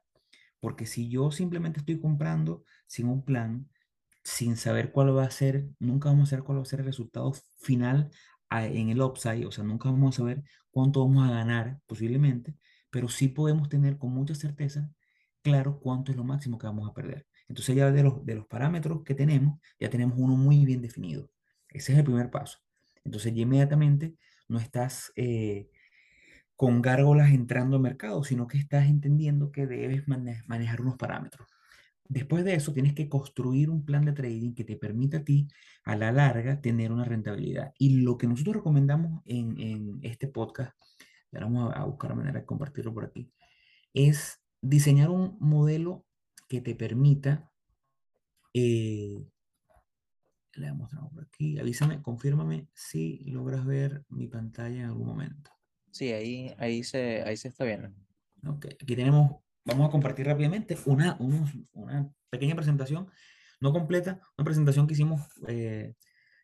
Porque 0.59 0.85
si 0.85 1.09
yo 1.09 1.31
simplemente 1.31 1.79
estoy 1.79 1.99
comprando 1.99 2.63
sin 2.87 3.07
un 3.07 3.23
plan, 3.25 3.69
sin 4.23 4.57
saber 4.57 4.91
cuál 4.91 5.15
va 5.17 5.25
a 5.25 5.31
ser, 5.31 5.67
nunca 5.79 6.09
vamos 6.09 6.29
a 6.29 6.31
saber 6.31 6.45
cuál 6.45 6.59
va 6.59 6.63
a 6.63 6.65
ser 6.65 6.81
el 6.81 6.85
resultado 6.87 7.33
final 7.59 8.11
en 8.51 8.89
el 8.89 9.01
upside, 9.01 9.45
o 9.45 9.51
sea, 9.51 9.63
nunca 9.63 9.89
vamos 9.89 10.15
a 10.15 10.17
saber 10.19 10.43
cuánto 10.71 11.01
vamos 11.07 11.27
a 11.27 11.31
ganar 11.31 11.79
posiblemente, 11.87 12.55
pero 12.89 13.07
sí 13.09 13.29
podemos 13.29 13.69
tener 13.69 13.97
con 13.97 14.11
mucha 14.13 14.35
certeza 14.35 14.91
claro 15.41 15.79
cuánto 15.79 16.11
es 16.11 16.17
lo 16.17 16.23
máximo 16.23 16.57
que 16.57 16.67
vamos 16.67 16.89
a 16.89 16.93
perder. 16.93 17.27
Entonces 17.47 17.75
ya 17.75 17.91
de 17.91 18.03
los, 18.03 18.25
de 18.25 18.35
los 18.35 18.47
parámetros 18.47 19.03
que 19.03 19.15
tenemos, 19.15 19.59
ya 19.79 19.89
tenemos 19.89 20.17
uno 20.17 20.35
muy 20.35 20.65
bien 20.65 20.81
definido. 20.81 21.29
Ese 21.69 21.93
es 21.93 21.99
el 21.99 22.05
primer 22.05 22.29
paso. 22.29 22.59
Entonces 23.03 23.33
ya 23.33 23.41
inmediatamente 23.41 24.15
no 24.47 24.59
estás 24.59 25.11
eh, 25.15 25.69
con 26.55 26.81
gárgolas 26.81 27.31
entrando 27.31 27.77
al 27.77 27.81
mercado, 27.81 28.23
sino 28.23 28.47
que 28.47 28.57
estás 28.57 28.85
entendiendo 28.87 29.51
que 29.51 29.67
debes 29.67 30.07
mane- 30.07 30.43
manejar 30.47 30.81
unos 30.81 30.95
parámetros. 30.97 31.47
Después 32.11 32.43
de 32.43 32.55
eso, 32.55 32.73
tienes 32.73 32.93
que 32.93 33.07
construir 33.07 33.69
un 33.69 33.85
plan 33.85 34.03
de 34.03 34.11
trading 34.11 34.53
que 34.53 34.65
te 34.65 34.75
permita 34.75 35.19
a 35.19 35.23
ti, 35.23 35.47
a 35.85 35.95
la 35.95 36.11
larga, 36.11 36.59
tener 36.59 36.91
una 36.91 37.05
rentabilidad. 37.05 37.71
Y 37.79 38.01
lo 38.01 38.17
que 38.17 38.27
nosotros 38.27 38.57
recomendamos 38.57 39.21
en, 39.25 39.97
este 40.01 40.27
podcast, 40.27 40.75
y 41.31 41.37
ahora 41.37 41.45
vamos 41.47 41.73
a, 41.73 41.85
buscar 41.85 42.13
manera 42.13 42.41
de 42.41 42.45
compartirlo 42.45 42.93
por 42.93 43.05
aquí, 43.05 43.31
es 43.93 44.40
diseñar 44.61 45.09
un 45.09 45.37
modelo 45.39 46.05
que 46.47 46.61
te 46.61 46.75
permita, 46.75 47.51
eh, 48.53 49.27
le 50.53 50.73
mostramos 50.73 51.13
por 51.13 51.23
aquí, 51.23 51.59
avísame, 51.59 52.01
confírmame 52.01 52.67
si 52.73 53.23
logras 53.25 53.65
ver 53.65 54.03
mi 54.09 54.27
pantalla 54.27 54.81
en 54.81 54.85
algún 54.85 55.07
momento. 55.07 55.51
Sí, 55.91 56.11
ahí, 56.11 56.53
ahí, 56.57 56.83
se, 56.83 57.23
ahí 57.23 57.37
se 57.37 57.47
está 57.47 57.65
viendo. 57.65 57.89
Ok, 58.47 58.65
aquí 58.81 58.95
tenemos, 58.95 59.41
vamos 59.65 59.87
a 59.87 59.91
compartir 59.91 60.25
rápidamente 60.25 60.77
una, 60.85 61.17
una 61.73 62.13
pequeña 62.29 62.55
presentación, 62.55 63.09
no 63.59 63.71
completa, 63.71 64.21
una 64.37 64.45
presentación 64.45 64.87
que 64.87 64.93
hicimos 64.93 65.21
eh, 65.47 65.95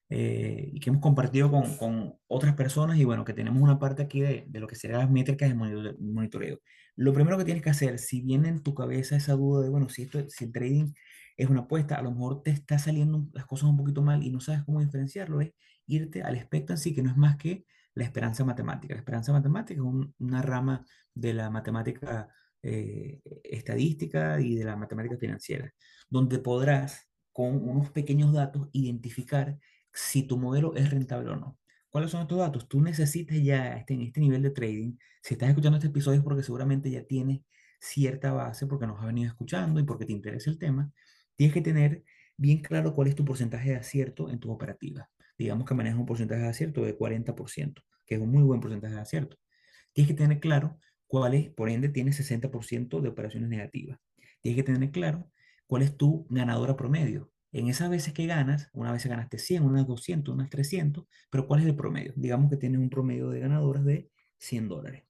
eh, 0.09 0.69
y 0.73 0.79
que 0.79 0.89
hemos 0.89 1.01
compartido 1.01 1.51
con, 1.51 1.75
con 1.77 2.15
otras 2.27 2.55
personas 2.55 2.97
y 2.97 3.05
bueno, 3.05 3.25
que 3.25 3.33
tenemos 3.33 3.61
una 3.61 3.79
parte 3.79 4.03
aquí 4.03 4.21
de, 4.21 4.45
de 4.47 4.59
lo 4.59 4.67
que 4.67 4.75
serán 4.75 4.99
las 4.99 5.11
métricas 5.11 5.49
de 5.49 5.55
monito- 5.55 5.95
monitoreo. 5.99 6.59
Lo 6.95 7.13
primero 7.13 7.37
que 7.37 7.45
tienes 7.45 7.63
que 7.63 7.69
hacer, 7.69 7.99
si 7.99 8.21
viene 8.21 8.49
en 8.49 8.63
tu 8.63 8.73
cabeza 8.73 9.15
esa 9.15 9.33
duda 9.33 9.63
de, 9.63 9.69
bueno, 9.69 9.89
si, 9.89 10.03
esto, 10.03 10.19
si 10.29 10.45
el 10.45 10.51
trading 10.51 10.93
es 11.35 11.49
una 11.49 11.61
apuesta, 11.61 11.95
a 11.95 12.01
lo 12.01 12.11
mejor 12.11 12.41
te 12.41 12.51
está 12.51 12.79
saliendo 12.79 13.27
las 13.33 13.45
cosas 13.45 13.69
un 13.69 13.77
poquito 13.77 14.01
mal 14.01 14.23
y 14.23 14.29
no 14.31 14.39
sabes 14.39 14.63
cómo 14.63 14.79
diferenciarlo, 14.81 15.41
es 15.41 15.51
irte 15.85 16.23
al 16.23 16.35
expectancy, 16.35 16.95
que 16.95 17.03
no 17.03 17.11
es 17.11 17.17
más 17.17 17.37
que 17.37 17.65
la 17.93 18.03
esperanza 18.03 18.43
matemática. 18.45 18.93
La 18.95 18.99
esperanza 19.01 19.31
matemática 19.33 19.79
es 19.79 19.85
un- 19.85 20.13
una 20.19 20.41
rama 20.41 20.85
de 21.13 21.33
la 21.33 21.49
matemática 21.49 22.29
eh, 22.63 23.21
estadística 23.43 24.41
y 24.41 24.55
de 24.55 24.65
la 24.65 24.75
matemática 24.75 25.15
financiera, 25.17 25.71
donde 26.09 26.39
podrás 26.39 27.07
con 27.31 27.55
unos 27.69 27.91
pequeños 27.91 28.33
datos 28.33 28.67
identificar 28.73 29.59
si 29.98 30.24
tu 30.24 30.38
modelo 30.38 30.75
es 30.75 30.92
rentable 30.92 31.32
o 31.32 31.36
no. 31.36 31.60
¿Cuáles 31.89 32.12
son 32.12 32.22
estos 32.22 32.38
datos? 32.38 32.68
Tú 32.68 32.82
necesitas 32.82 33.42
ya 33.42 33.75
este, 33.77 33.96
en 33.96 34.01
este 34.01 34.20
nivel 34.20 34.44
de 34.44 34.51
trading, 34.51 34.96
si 35.24 35.34
estás 35.34 35.50
escuchando 35.50 35.77
este 35.77 35.88
episodio 35.88 36.20
es 36.20 36.24
porque 36.24 36.44
seguramente 36.44 36.92
ya 36.92 37.04
tienes 37.04 37.42
cierta 37.80 38.32
base, 38.32 38.68
porque 38.68 38.86
nos 38.86 39.00
has 39.00 39.08
venido 39.08 39.27
escuchando 39.30 39.80
y 39.80 39.84
porque 39.84 40.06
te 40.06 40.13
interesa 40.13 40.51
el 40.51 40.60
tema, 40.60 40.92
tienes 41.36 41.54
que 41.54 41.62
tener 41.62 42.04
bien 42.38 42.62
claro 42.62 42.94
cuál 42.94 43.08
es 43.08 43.16
tu 43.16 43.25
porcentaje 43.25 43.72
de 43.72 43.77
acierto 43.77 44.30
en 44.30 44.39
tus 44.39 44.51
operativas. 44.51 45.08
Digamos 45.36 45.66
que 45.68 45.74
manejas 45.74 46.00
un 46.00 46.06
porcentaje 46.06 46.42
de 46.42 46.48
acierto 46.48 46.84
de 46.84 46.96
40%, 46.96 47.84
que 48.06 48.16
es 48.16 48.22
un 48.22 48.30
muy 48.30 48.44
buen 48.44 48.60
porcentaje 48.60 48.94
de 48.94 49.01
acierto. 49.01 49.38
Tienes 49.94 50.12
que 50.12 50.18
tener 50.18 50.39
claro 50.39 50.80
cuál 51.08 51.34
es, 51.34 51.50
por 51.50 51.70
ende, 51.70 51.89
tienes 51.89 52.20
60% 52.20 53.01
de 53.01 53.10
operaciones 53.10 53.50
negativas. 53.50 54.00
Tienes 54.42 54.63
que 54.63 54.72
tener 54.72 54.92
claro 54.92 55.32
cuál 55.66 55.82
es 55.82 55.98
tu 55.98 56.27
ganadora 56.30 56.77
promedio. 56.77 57.32
En 57.51 57.68
esas 57.68 57.89
veces 57.89 58.13
que 58.13 58.25
ganas, 58.27 58.70
una 58.74 58.92
vez 58.92 59.06
ganaste 59.06 59.38
100, 59.38 59.63
unas 59.63 59.88
200, 59.88 60.34
unas 60.34 60.50
300, 60.50 61.06
pero 61.30 61.48
¿cuál 61.48 61.62
es 61.62 61.68
el 61.68 61.75
promedio? 61.75 62.13
Digamos 62.16 62.50
que 62.50 62.58
tienes 62.58 62.80
un 62.80 62.89
promedio 62.89 63.30
de 63.30 63.39
ganadoras 63.39 63.86
de 63.86 64.10
100 64.39 64.68
dólares. 64.68 65.04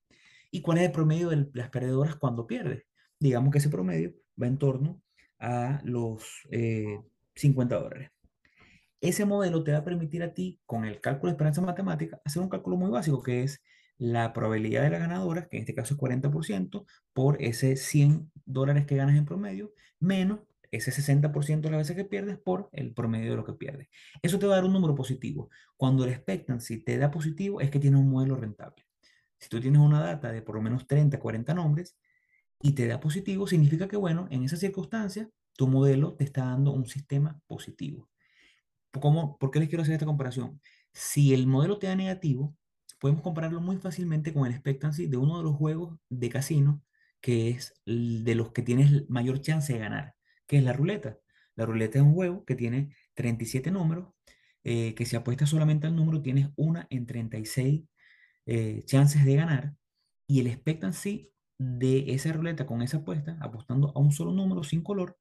¿Y 0.52 0.62
cuál 0.62 0.78
es 0.78 0.86
el 0.86 0.92
promedio 0.92 1.30
de 1.30 1.50
las 1.54 1.70
perdedoras 1.70 2.16
cuando 2.16 2.48
pierdes? 2.48 2.84
Digamos 3.20 3.52
que 3.52 3.58
ese 3.58 3.70
promedio 3.70 4.14
va 4.42 4.48
en 4.48 4.58
torno 4.58 5.02
a 5.40 5.82
los 5.84 6.24
eh, 6.52 7.02
50 7.36 7.76
dólares. 7.80 8.12
Ese 9.02 9.26
modelo 9.26 9.64
te 9.64 9.72
va 9.72 9.80
a 9.80 9.84
permitir 9.84 10.24
a 10.24 10.34
ti, 10.34 10.60
con 10.66 10.86
el 10.86 11.00
cálculo 11.02 11.32
de 11.32 11.36
esperanza 11.36 11.62
matemática, 11.62 12.20
hacer 12.26 12.42
un 12.42 12.50
cálculo 12.50 12.78
muy 12.78 12.90
básico 12.90 13.22
que 13.22 13.44
es 13.44 13.62
la 13.98 14.34
probabilidad 14.34 14.84
de 14.84 14.90
la 14.92 15.00
ganadora, 15.00 15.48
que 15.50 15.58
en 15.58 15.62
este 15.62 15.76
caso 15.76 15.94
es 15.94 16.00
40%, 16.00 16.86
por 17.14 17.42
ese 17.42 17.76
100 17.76 18.32
dólares 18.46 18.86
que 18.86 18.96
ganas 18.96 19.18
en 19.18 19.26
promedio, 19.26 19.72
menos 20.00 20.40
ese 20.72 20.92
60% 20.92 21.62
de 21.62 21.72
las 21.72 21.80
veces 21.80 21.96
que 21.96 22.06
pierdes 22.06 22.38
por 22.38 22.70
el 22.72 22.94
promedio 22.94 23.32
de 23.32 23.38
lo 23.38 23.46
que 23.46 23.54
pierdes. 23.54 23.88
Eso 24.22 24.40
te 24.40 24.46
va 24.46 24.54
a 24.54 24.56
dar 24.58 24.66
un 24.66 24.74
número 24.74 24.96
positivo. 24.96 25.50
Cuando 25.76 26.04
el 26.04 26.12
expectancy 26.12 26.84
te 26.84 26.98
da 26.98 27.12
positivo, 27.12 27.62
es 27.62 27.70
que 27.70 27.80
tienes 27.80 28.00
un 28.00 28.10
modelo 28.10 28.36
rentable. 28.36 28.86
Si 29.40 29.50
tú 29.50 29.60
tienes 29.60 29.82
una 29.82 30.02
data 30.02 30.32
de 30.32 30.42
por 30.42 30.56
lo 30.56 30.62
menos 30.62 30.88
30, 30.88 31.20
40 31.20 31.54
nombres 31.54 31.98
y 32.62 32.74
te 32.74 32.88
da 32.88 33.00
positivo, 33.00 33.48
significa 33.48 33.88
que, 33.88 33.98
bueno, 33.98 34.28
en 34.32 34.44
esas 34.44 34.60
circunstancias, 34.60 35.28
tu 35.56 35.68
modelo 35.68 36.14
te 36.16 36.24
está 36.24 36.46
dando 36.46 36.72
un 36.72 36.86
sistema 36.86 37.40
positivo. 37.48 38.10
¿Cómo, 39.00 39.38
¿Por 39.38 39.52
qué 39.52 39.60
les 39.60 39.70
quiero 39.70 39.84
hacer 39.84 39.94
esta 39.94 40.06
comparación? 40.06 40.62
Si 40.94 41.34
el 41.34 41.48
modelo 41.48 41.78
te 41.78 41.88
da 41.88 41.96
negativo, 41.96 42.56
podemos 43.00 43.22
compararlo 43.22 43.62
muy 43.62 43.78
fácilmente 43.78 44.34
con 44.34 44.46
el 44.46 44.54
expectancy 44.54 45.08
de 45.08 45.18
uno 45.18 45.38
de 45.38 45.44
los 45.44 45.56
juegos 45.56 46.00
de 46.10 46.30
casino, 46.30 46.82
que 47.22 47.50
es 47.50 47.74
de 47.86 48.36
los 48.36 48.52
que 48.52 48.62
tienes 48.62 49.10
mayor 49.10 49.42
chance 49.42 49.74
de 49.74 49.80
ganar, 49.80 50.16
que 50.48 50.58
es 50.58 50.64
la 50.64 50.74
ruleta. 50.74 51.20
La 51.56 51.66
ruleta 51.66 52.00
es 52.00 52.04
un 52.04 52.14
juego 52.14 52.46
que 52.46 52.56
tiene 52.56 52.96
37 53.16 53.72
números, 53.72 54.14
eh, 54.64 54.96
que 54.96 55.06
si 55.06 55.16
apuestas 55.16 55.50
solamente 55.50 55.88
al 55.88 55.96
número, 55.96 56.22
tienes 56.22 56.50
una 56.56 56.88
en 56.90 57.06
36 57.06 57.84
eh, 58.46 58.84
chances 58.86 59.26
de 59.26 59.36
ganar. 59.36 59.76
Y 60.28 60.40
el 60.40 60.48
expectancy 60.48 61.32
de 61.58 62.14
esa 62.14 62.32
ruleta 62.34 62.66
con 62.66 62.82
esa 62.82 62.98
apuesta, 62.98 63.38
apostando 63.42 63.92
a 63.96 64.00
un 64.00 64.12
solo 64.12 64.32
número 64.32 64.64
sin 64.64 64.84
color, 64.84 65.18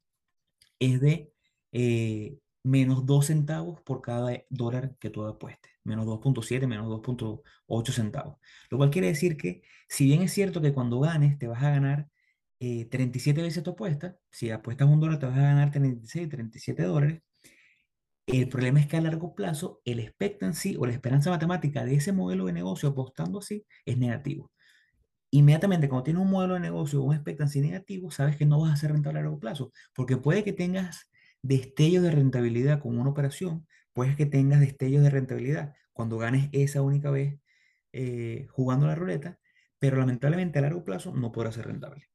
es 0.78 1.00
de 1.00 1.33
eh, 1.73 2.38
menos 2.62 3.06
2 3.06 3.26
centavos 3.26 3.80
por 3.83 4.02
cada 4.02 4.33
dólar 4.50 4.97
que 4.99 5.11
tú 5.11 5.25
apuestes, 5.25 5.73
menos 5.85 6.06
2.7, 6.06 6.66
menos 6.66 6.88
2.8 6.88 7.92
centavos. 7.92 8.38
Lo 8.71 8.78
cual 8.78 8.90
quiere 8.90 9.09
decir 9.09 9.37
que, 9.37 9.62
si 9.88 10.04
bien 10.04 10.23
es 10.23 10.33
cierto 10.33 10.61
que 10.61 10.73
cuando 10.75 11.00
ganes 11.00 11.38
te 11.38 11.47
vas 11.47 11.62
a 11.62 11.71
ganar 11.71 12.09
37 12.59 13.43
veces 13.43 13.63
tu 13.63 13.71
apuesta, 13.71 14.19
si 14.31 14.51
apuestas 14.51 14.89
un 14.89 15.01
dólar 15.01 15.19
te 15.19 15.27
vas 15.27 15.39
a 15.39 15.43
ganar 15.43 15.71
36, 15.71 16.29
37 16.29 16.83
dólares, 16.85 17.23
el 18.27 18.49
problema 18.49 18.81
es 18.81 18.87
que 18.87 18.97
a 18.97 19.01
largo 19.01 19.35
plazo 19.35 19.81
el 19.85 20.01
expectancy 20.01 20.77
o 20.77 20.87
la 20.87 20.93
esperanza 20.93 21.31
matemática 21.31 21.85
de 21.85 21.95
ese 21.95 22.13
modelo 22.13 22.47
de 22.47 22.53
negocio 22.53 22.89
apostando 22.89 23.39
así 23.39 23.65
es 23.85 23.99
negativo. 23.99 24.53
Inmediatamente 25.31 25.89
cuando 25.89 26.05
tienes 26.05 26.23
un 26.23 26.31
modelo 26.31 26.55
de 26.55 26.61
negocio 26.61 27.01
o 27.03 27.05
un 27.05 27.15
expectancy 27.15 27.61
negativo, 27.61 28.11
sabes 28.11 28.37
que 28.37 28.47
no 28.47 28.61
vas 28.61 28.73
a 28.73 28.77
ser 28.77 28.93
rentable 28.93 29.21
a 29.21 29.23
largo 29.23 29.39
plazo, 29.39 29.73
porque 29.95 30.17
puede 30.17 30.45
que 30.45 30.53
tengas 30.53 31.11
destellos 31.43 32.03
de 32.03 32.11
rentabilidad 32.11 32.81
con 32.81 32.99
una 32.99 33.11
operación, 33.11 33.67
puede 33.93 34.17
que 34.17 34.27
tengas 34.27 34.61
destellos 34.61 35.03
de 35.03 35.11
rentabilidad 35.11 35.75
cuando 35.93 36.19
ganes 36.19 36.49
esa 36.53 36.83
única 36.83 37.11
vez 37.11 37.39
eh, 37.93 38.47
jugando 38.51 38.87
la 38.87 38.95
ruleta, 38.95 39.39
pero 39.79 39.99
lamentablemente 39.99 40.59
a 40.59 40.63
largo 40.63 40.85
plazo 40.85 41.15
no 41.15 41.33
podrá 41.33 41.53
ser 41.53 41.67
rentable. 41.67 42.09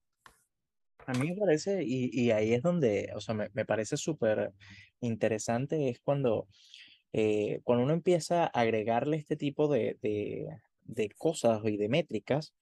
A 1.07 1.13
mí 1.13 1.31
me 1.31 1.37
parece, 1.37 1.83
y, 1.83 2.09
y 2.13 2.31
ahí 2.31 2.53
es 2.53 2.61
donde, 2.61 3.11
o 3.15 3.21
sea, 3.21 3.35
me, 3.35 3.49
me 3.53 3.65
parece 3.65 3.97
súper 3.97 4.53
interesante, 5.01 5.89
es 5.89 5.99
cuando, 5.99 6.47
eh, 7.13 7.61
cuando 7.63 7.83
uno 7.83 7.93
empieza 7.93 8.43
a 8.43 8.47
agregarle 8.47 9.17
este 9.17 9.35
tipo 9.35 9.67
de, 9.67 9.97
de, 10.01 10.47
de 10.83 11.09
cosas 11.09 11.61
y 11.65 11.77
de 11.77 11.89
métricas 11.89 12.53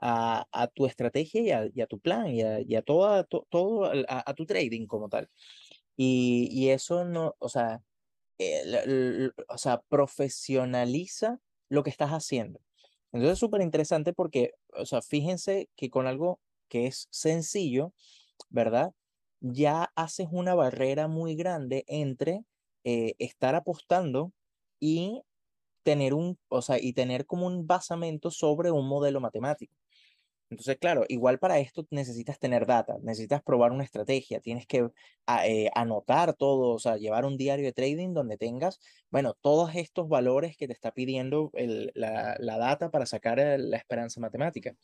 a, 0.00 0.46
a 0.52 0.68
tu 0.68 0.86
estrategia 0.86 1.42
y 1.42 1.50
a, 1.50 1.70
y 1.74 1.80
a, 1.80 1.86
tu 1.86 1.98
plan 1.98 2.28
y 2.28 2.42
a, 2.42 2.60
y 2.60 2.76
a 2.76 2.82
toda, 2.82 3.24
to, 3.24 3.46
todo, 3.50 3.86
a, 3.86 4.22
a, 4.26 4.34
tu 4.34 4.46
trading 4.46 4.86
como 4.86 5.08
tal. 5.08 5.28
Y, 5.96 6.48
y 6.52 6.70
eso 6.70 7.04
no, 7.04 7.34
o 7.38 7.48
sea, 7.48 7.82
el, 8.38 8.74
el, 8.74 9.34
o 9.48 9.58
sea, 9.58 9.80
profesionaliza 9.88 11.40
lo 11.68 11.82
que 11.82 11.90
estás 11.90 12.10
haciendo. 12.10 12.60
Entonces 13.12 13.34
es 13.34 13.38
súper 13.38 13.62
interesante 13.62 14.12
porque, 14.12 14.52
o 14.74 14.86
sea, 14.86 15.02
fíjense 15.02 15.68
que 15.76 15.90
con 15.90 16.06
algo 16.06 16.40
que 16.68 16.86
es 16.86 17.08
sencillo, 17.10 17.94
¿verdad? 18.50 18.92
Ya 19.40 19.92
haces 19.96 20.28
una 20.32 20.54
barrera 20.54 21.08
muy 21.08 21.36
grande 21.36 21.84
entre 21.88 22.44
eh, 22.84 23.14
estar 23.18 23.54
apostando 23.54 24.32
y 24.80 25.22
tener 25.84 26.14
un, 26.14 26.38
o 26.48 26.62
sea, 26.62 26.78
y 26.80 26.92
tener 26.94 27.26
como 27.26 27.46
un 27.46 27.66
basamento 27.66 28.30
sobre 28.30 28.70
un 28.72 28.88
modelo 28.88 29.20
matemático. 29.20 29.74
Entonces, 30.50 30.78
claro, 30.78 31.04
igual 31.08 31.38
para 31.38 31.58
esto 31.58 31.86
necesitas 31.90 32.38
tener 32.38 32.66
data, 32.66 32.96
necesitas 33.02 33.42
probar 33.42 33.72
una 33.72 33.84
estrategia, 33.84 34.40
tienes 34.40 34.66
que 34.66 34.88
eh, 35.44 35.70
anotar 35.74 36.34
todo, 36.34 36.74
o 36.74 36.78
sea, 36.78 36.96
llevar 36.96 37.26
un 37.26 37.36
diario 37.36 37.66
de 37.66 37.72
trading 37.72 38.14
donde 38.14 38.38
tengas, 38.38 38.80
bueno, 39.10 39.34
todos 39.40 39.74
estos 39.74 40.08
valores 40.08 40.56
que 40.56 40.66
te 40.66 40.72
está 40.72 40.92
pidiendo 40.92 41.50
el, 41.54 41.92
la, 41.94 42.36
la, 42.38 42.56
data 42.56 42.90
para 42.90 43.04
sacar 43.04 43.38
la 43.38 43.76
esperanza 43.76 44.20
matemática. 44.20 44.74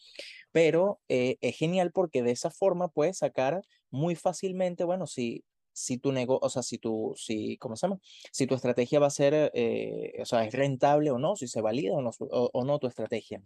Pero 0.53 1.00
eh, 1.09 1.37
es 1.40 1.57
genial 1.57 1.92
porque 1.92 2.22
de 2.22 2.33
esa 2.33 2.50
forma 2.50 2.88
puedes 2.88 3.18
sacar 3.18 3.62
muy 3.90 4.16
fácilmente, 4.16 4.85
bueno, 4.85 5.07
si, 5.07 5.44
si 5.72 5.98
tu 5.98 6.12
negocio, 6.12 6.46
o 6.46 6.50
sea, 6.50 6.62
si 6.62 6.79
tu, 6.79 7.14
si, 7.16 7.57
¿cómo 7.59 7.77
se 7.77 7.87
llama? 7.87 8.00
Si 8.33 8.46
tu 8.46 8.55
estrategia 8.55 9.00
va 9.00 9.07
a 9.09 9.11
ser, 9.11 9.50
eh, 9.55 10.12
o 10.20 10.24
sea, 10.27 10.44
es 10.44 10.53
rentable 10.55 11.11
o 11.11 11.18
no, 11.18 11.37
si 11.37 11.48
se 11.48 11.61
valida 11.62 11.94
o 11.94 12.03
no, 12.03 12.11
o, 12.18 12.50
o 12.53 12.64
no 12.64 12.79
tu 12.79 12.87
estrategia. 12.87 13.42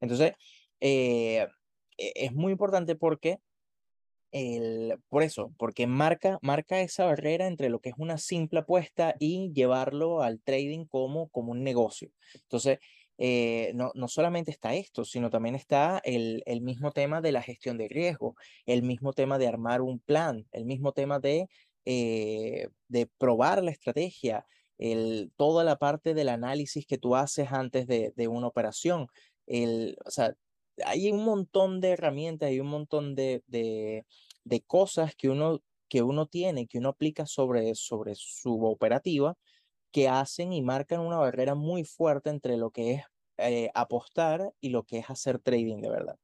Entonces, 0.00 0.32
eh, 0.80 1.46
e, 1.96 2.12
es 2.14 2.32
muy 2.32 2.52
importante 2.52 2.96
porque, 2.96 3.38
el, 4.32 5.00
por 5.08 5.22
eso, 5.22 5.52
porque 5.58 5.86
marca, 5.86 6.38
marca 6.42 6.80
esa 6.80 7.06
barrera 7.06 7.46
entre 7.46 7.70
lo 7.70 7.80
que 7.80 7.90
es 7.90 7.96
una 7.98 8.18
simple 8.18 8.60
apuesta 8.60 9.14
y 9.18 9.52
llevarlo 9.52 10.22
al 10.22 10.40
trading 10.40 10.86
como, 10.86 11.28
como 11.28 11.52
un 11.52 11.64
negocio. 11.64 12.10
Entonces, 12.34 12.78
eh, 13.18 13.72
no, 13.74 13.90
no, 13.94 14.06
solamente 14.06 14.52
está 14.52 14.74
esto, 14.74 15.04
sino 15.04 15.28
también 15.28 15.56
está 15.56 16.00
el, 16.04 16.42
el, 16.46 16.60
mismo 16.60 16.92
tema 16.92 17.20
de 17.20 17.32
la 17.32 17.42
gestión 17.42 17.76
de 17.76 17.88
riesgo, 17.88 18.36
el 18.64 18.84
mismo 18.84 19.12
tema 19.12 19.38
de 19.38 19.48
armar 19.48 19.82
un 19.82 19.98
plan, 19.98 20.46
el 20.52 20.64
mismo 20.64 20.92
tema 20.92 21.18
de, 21.18 21.48
eh, 21.84 22.68
de 22.86 23.06
probar 23.18 23.64
la 23.64 23.72
estrategia, 23.72 24.46
el, 24.78 25.32
toda 25.36 25.64
la 25.64 25.76
parte 25.78 26.14
del 26.14 26.28
análisis 26.28 26.86
que 26.86 26.98
tú 26.98 27.16
haces 27.16 27.50
antes 27.50 27.88
de, 27.88 28.12
de 28.14 28.28
una 28.28 28.46
operación. 28.46 29.08
El, 29.46 29.96
o 30.04 30.10
sea, 30.10 30.34
hay 30.86 31.10
un 31.10 31.24
montón 31.24 31.80
de 31.80 31.90
herramientas, 31.90 32.48
hay 32.48 32.60
un 32.60 32.68
montón 32.68 33.14
de, 33.14 33.42
de, 33.46 34.06
de, 34.44 34.60
cosas 34.62 35.14
que 35.14 35.28
uno, 35.28 35.62
que 35.88 36.02
uno 36.02 36.26
tiene, 36.26 36.66
que 36.66 36.78
uno 36.78 36.90
aplica 36.90 37.26
sobre, 37.26 37.74
sobre 37.74 38.14
su 38.14 38.64
operativa, 38.64 39.36
que 39.90 40.08
hacen 40.08 40.52
y 40.52 40.62
marcan 40.62 41.00
una 41.00 41.16
barrera 41.16 41.54
muy 41.54 41.84
fuerte 41.84 42.30
entre 42.30 42.56
lo 42.56 42.70
que 42.70 42.94
es 42.94 43.02
eh, 43.38 43.70
apostar 43.74 44.52
y 44.60 44.70
lo 44.70 44.84
que 44.84 44.98
es 44.98 45.10
hacer 45.10 45.38
trading 45.38 45.80
de 45.80 45.90
verdad. 45.90 46.18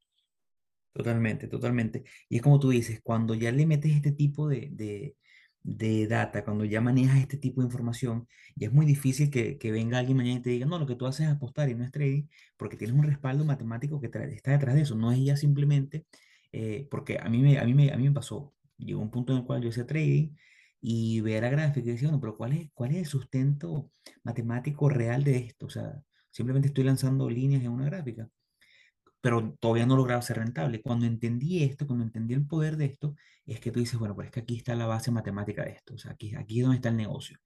Totalmente, 0.93 1.49
totalmente. 1.49 2.05
Y 2.29 2.37
es 2.37 2.43
como 2.43 2.61
tú 2.61 2.71
dices, 2.71 3.01
cuando 3.03 3.35
ya 3.35 3.51
le 3.51 3.67
metes 3.67 3.93
este 3.93 4.13
tipo 4.13 4.49
de, 4.49 4.69
de, 4.71 5.17
de 5.65 6.07
data, 6.07 6.45
cuando 6.45 6.65
ya 6.65 6.81
manejas 6.81 7.19
este 7.21 7.39
tipo 7.39 7.63
de 7.63 7.67
información, 7.67 8.29
ya 8.55 8.69
es 8.69 8.73
muy 8.73 8.87
difícil 8.87 9.31
que, 9.31 9.59
que, 9.59 9.73
venga 9.73 9.99
alguien 9.99 10.17
mañana 10.17 10.39
y 10.41 10.43
te 10.43 10.51
diga, 10.51 10.67
no, 10.67 10.79
lo 10.79 10.87
que 10.87 10.95
tú 10.97 11.07
haces 11.07 11.27
es 11.27 11.33
apostar 11.33 11.69
y 11.71 11.75
no 11.75 11.85
es 11.85 11.91
trading, 11.91 12.29
porque 12.57 12.77
tienes 12.77 12.97
un 12.97 13.05
respaldo 13.05 13.45
matemático 13.45 14.01
que 14.01 14.07
está 14.07 14.53
detrás 14.53 14.75
de 14.75 14.83
eso. 14.83 14.95
No 14.95 15.11
es 15.13 15.25
ya 15.25 15.37
simplemente, 15.37 16.07
eh, 16.53 16.87
porque 16.91 17.19
a 17.19 17.29
mí, 17.29 17.39
me, 17.43 17.59
a, 17.59 17.65
mí 17.65 17.75
me, 17.75 17.93
a 17.93 17.97
mí 17.97 18.05
me 18.05 18.13
pasó, 18.13 18.55
llegó 18.79 19.01
un 19.03 19.11
punto 19.11 19.33
en 19.33 19.41
el 19.41 19.45
cual 19.47 19.63
yo 19.63 19.71
hacía 19.71 19.87
trading 19.87 20.35
y 20.81 21.21
veía 21.23 21.41
la 21.41 21.51
gráfica 21.51 21.89
y 21.89 21.93
decía, 21.93 22.09
bueno, 22.09 22.21
pero 22.21 22.37
¿cuál 22.37 22.53
es, 22.53 22.71
cuál 22.75 22.93
es 22.93 22.99
el 22.99 23.07
sustento 23.07 23.91
matemático 24.23 24.89
real 24.91 25.25
de 25.25 25.39
esto? 25.39 25.67
O 25.67 25.71
sea, 25.71 26.03
simplemente 26.31 26.69
estoy 26.69 26.85
lanzando 26.85 27.29
líneas 27.31 27.63
en 27.65 27.71
una 27.71 27.87
gráfica 27.87 28.29
pero 29.25 29.55
todavía 29.59 29.87
no 29.87 29.97
lograba 29.97 30.21
ser 30.21 30.37
rentable. 30.37 30.83
Cuando 30.83 31.07
entendí 31.07 31.63
esto, 31.63 31.87
cuando 31.87 32.05
entendí 32.05 32.35
el 32.35 32.47
poder 32.47 32.77
de 32.77 32.85
esto, 32.85 33.15
es 33.47 33.59
que 33.59 33.71
tú 33.71 33.81
dices, 33.81 33.99
bueno, 33.99 34.15
pues 34.15 34.27
es 34.27 34.33
que 34.33 34.41
aquí 34.41 34.55
está 34.55 34.75
la 34.75 34.85
base 34.85 35.11
matemática 35.11 35.65
de 35.65 35.71
esto, 35.71 35.95
o 35.95 35.99
sea, 35.99 36.11
aquí, 36.11 36.35
aquí 36.35 36.59
es 36.59 36.65
donde 36.65 36.77
está 36.77 36.91
el 36.91 36.99
negocio. 36.99 37.39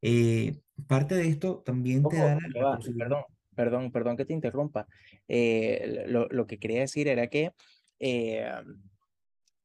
Eh, 0.00 0.60
parte 0.88 1.14
de 1.14 1.28
esto 1.28 1.62
también 1.62 2.06
Ojo, 2.06 2.08
te 2.08 2.16
da 2.16 2.38
la, 2.54 2.64
va, 2.64 2.78
Perdón, 2.78 3.24
perdón, 3.54 3.92
perdón 3.92 4.16
que 4.16 4.24
te 4.24 4.32
interrumpa. 4.32 4.86
Eh, 5.28 6.06
lo, 6.06 6.26
lo, 6.28 6.46
que 6.46 6.58
quería 6.58 6.80
decir 6.80 7.06
era 7.06 7.26
que 7.26 7.52
eh, 7.98 8.50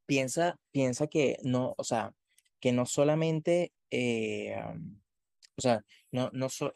piensa, 0.06 0.60
piensa 0.72 1.08
que 1.08 1.38
no, 1.44 1.74
o 1.78 1.86
sea, 1.86 2.12
que 2.60 2.74
no 2.74 2.86
solamente, 2.86 3.72
eh, 3.92 4.62
o 5.56 5.62
sea, 5.62 5.86
no, 6.12 6.30
no, 6.34 6.50
so, 6.50 6.74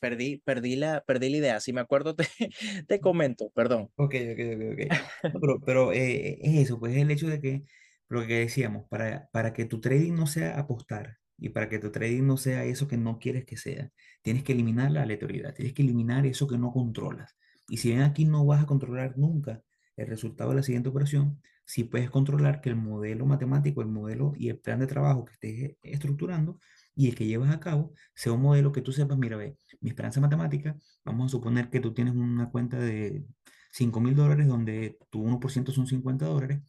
Perdí, 0.00 0.42
perdí, 0.44 0.76
la, 0.76 1.02
perdí 1.04 1.30
la 1.30 1.36
idea. 1.36 1.60
Si 1.60 1.72
me 1.72 1.80
acuerdo, 1.80 2.14
te, 2.14 2.24
te 2.88 3.00
comento, 3.00 3.50
perdón. 3.54 3.90
Ok, 3.96 4.14
ok, 4.32 4.40
ok, 4.54 4.62
ok. 4.72 4.80
Pero 5.40 5.60
pero 5.64 5.92
eh, 5.92 6.38
es 6.40 6.64
eso, 6.64 6.78
pues 6.78 6.94
es 6.94 7.02
el 7.02 7.10
hecho 7.10 7.28
de 7.28 7.40
que, 7.40 7.64
lo 8.08 8.26
que 8.26 8.40
decíamos, 8.40 8.86
para, 8.88 9.28
para 9.32 9.52
que 9.52 9.64
tu 9.64 9.80
trading 9.80 10.14
no 10.14 10.26
sea 10.26 10.58
apostar 10.58 11.18
y 11.38 11.48
para 11.50 11.68
que 11.68 11.78
tu 11.78 11.90
trading 11.90 12.24
no 12.24 12.36
sea 12.36 12.64
eso 12.64 12.86
que 12.88 12.96
no 12.96 13.18
quieres 13.18 13.44
que 13.44 13.56
sea, 13.56 13.90
tienes 14.22 14.44
que 14.44 14.52
eliminar 14.52 14.90
la 14.90 15.02
aleatoriedad, 15.02 15.54
tienes 15.54 15.74
que 15.74 15.82
eliminar 15.82 16.26
eso 16.26 16.46
que 16.46 16.58
no 16.58 16.72
controlas. 16.72 17.36
Y 17.68 17.78
si 17.78 17.88
bien 17.88 18.02
aquí 18.02 18.24
no 18.24 18.44
vas 18.44 18.62
a 18.62 18.66
controlar 18.66 19.16
nunca 19.16 19.62
el 19.96 20.06
resultado 20.06 20.50
de 20.50 20.56
la 20.56 20.62
siguiente 20.62 20.88
operación, 20.88 21.40
sí 21.64 21.84
puedes 21.84 22.10
controlar 22.10 22.60
que 22.60 22.68
el 22.68 22.76
modelo 22.76 23.26
matemático, 23.26 23.80
el 23.80 23.88
modelo 23.88 24.34
y 24.36 24.48
el 24.48 24.58
plan 24.58 24.80
de 24.80 24.86
trabajo 24.86 25.24
que 25.24 25.32
estés 25.32 25.76
estructurando 25.82 26.58
y 26.94 27.08
el 27.08 27.14
que 27.14 27.26
llevas 27.26 27.50
a 27.50 27.60
cabo 27.60 27.94
sea 28.14 28.32
un 28.32 28.42
modelo 28.42 28.72
que 28.72 28.82
tú 28.82 28.92
sepas, 28.92 29.18
mira, 29.18 29.36
ve, 29.36 29.56
mi 29.80 29.90
esperanza 29.90 30.20
matemática, 30.20 30.76
vamos 31.04 31.26
a 31.26 31.28
suponer 31.30 31.70
que 31.70 31.80
tú 31.80 31.92
tienes 31.94 32.14
una 32.14 32.50
cuenta 32.50 32.78
de 32.78 33.24
5 33.72 34.00
mil 34.00 34.14
dólares 34.14 34.46
donde 34.46 34.98
tu 35.10 35.24
1% 35.24 35.72
son 35.72 35.86
50 35.86 36.26
dólares, 36.26 36.60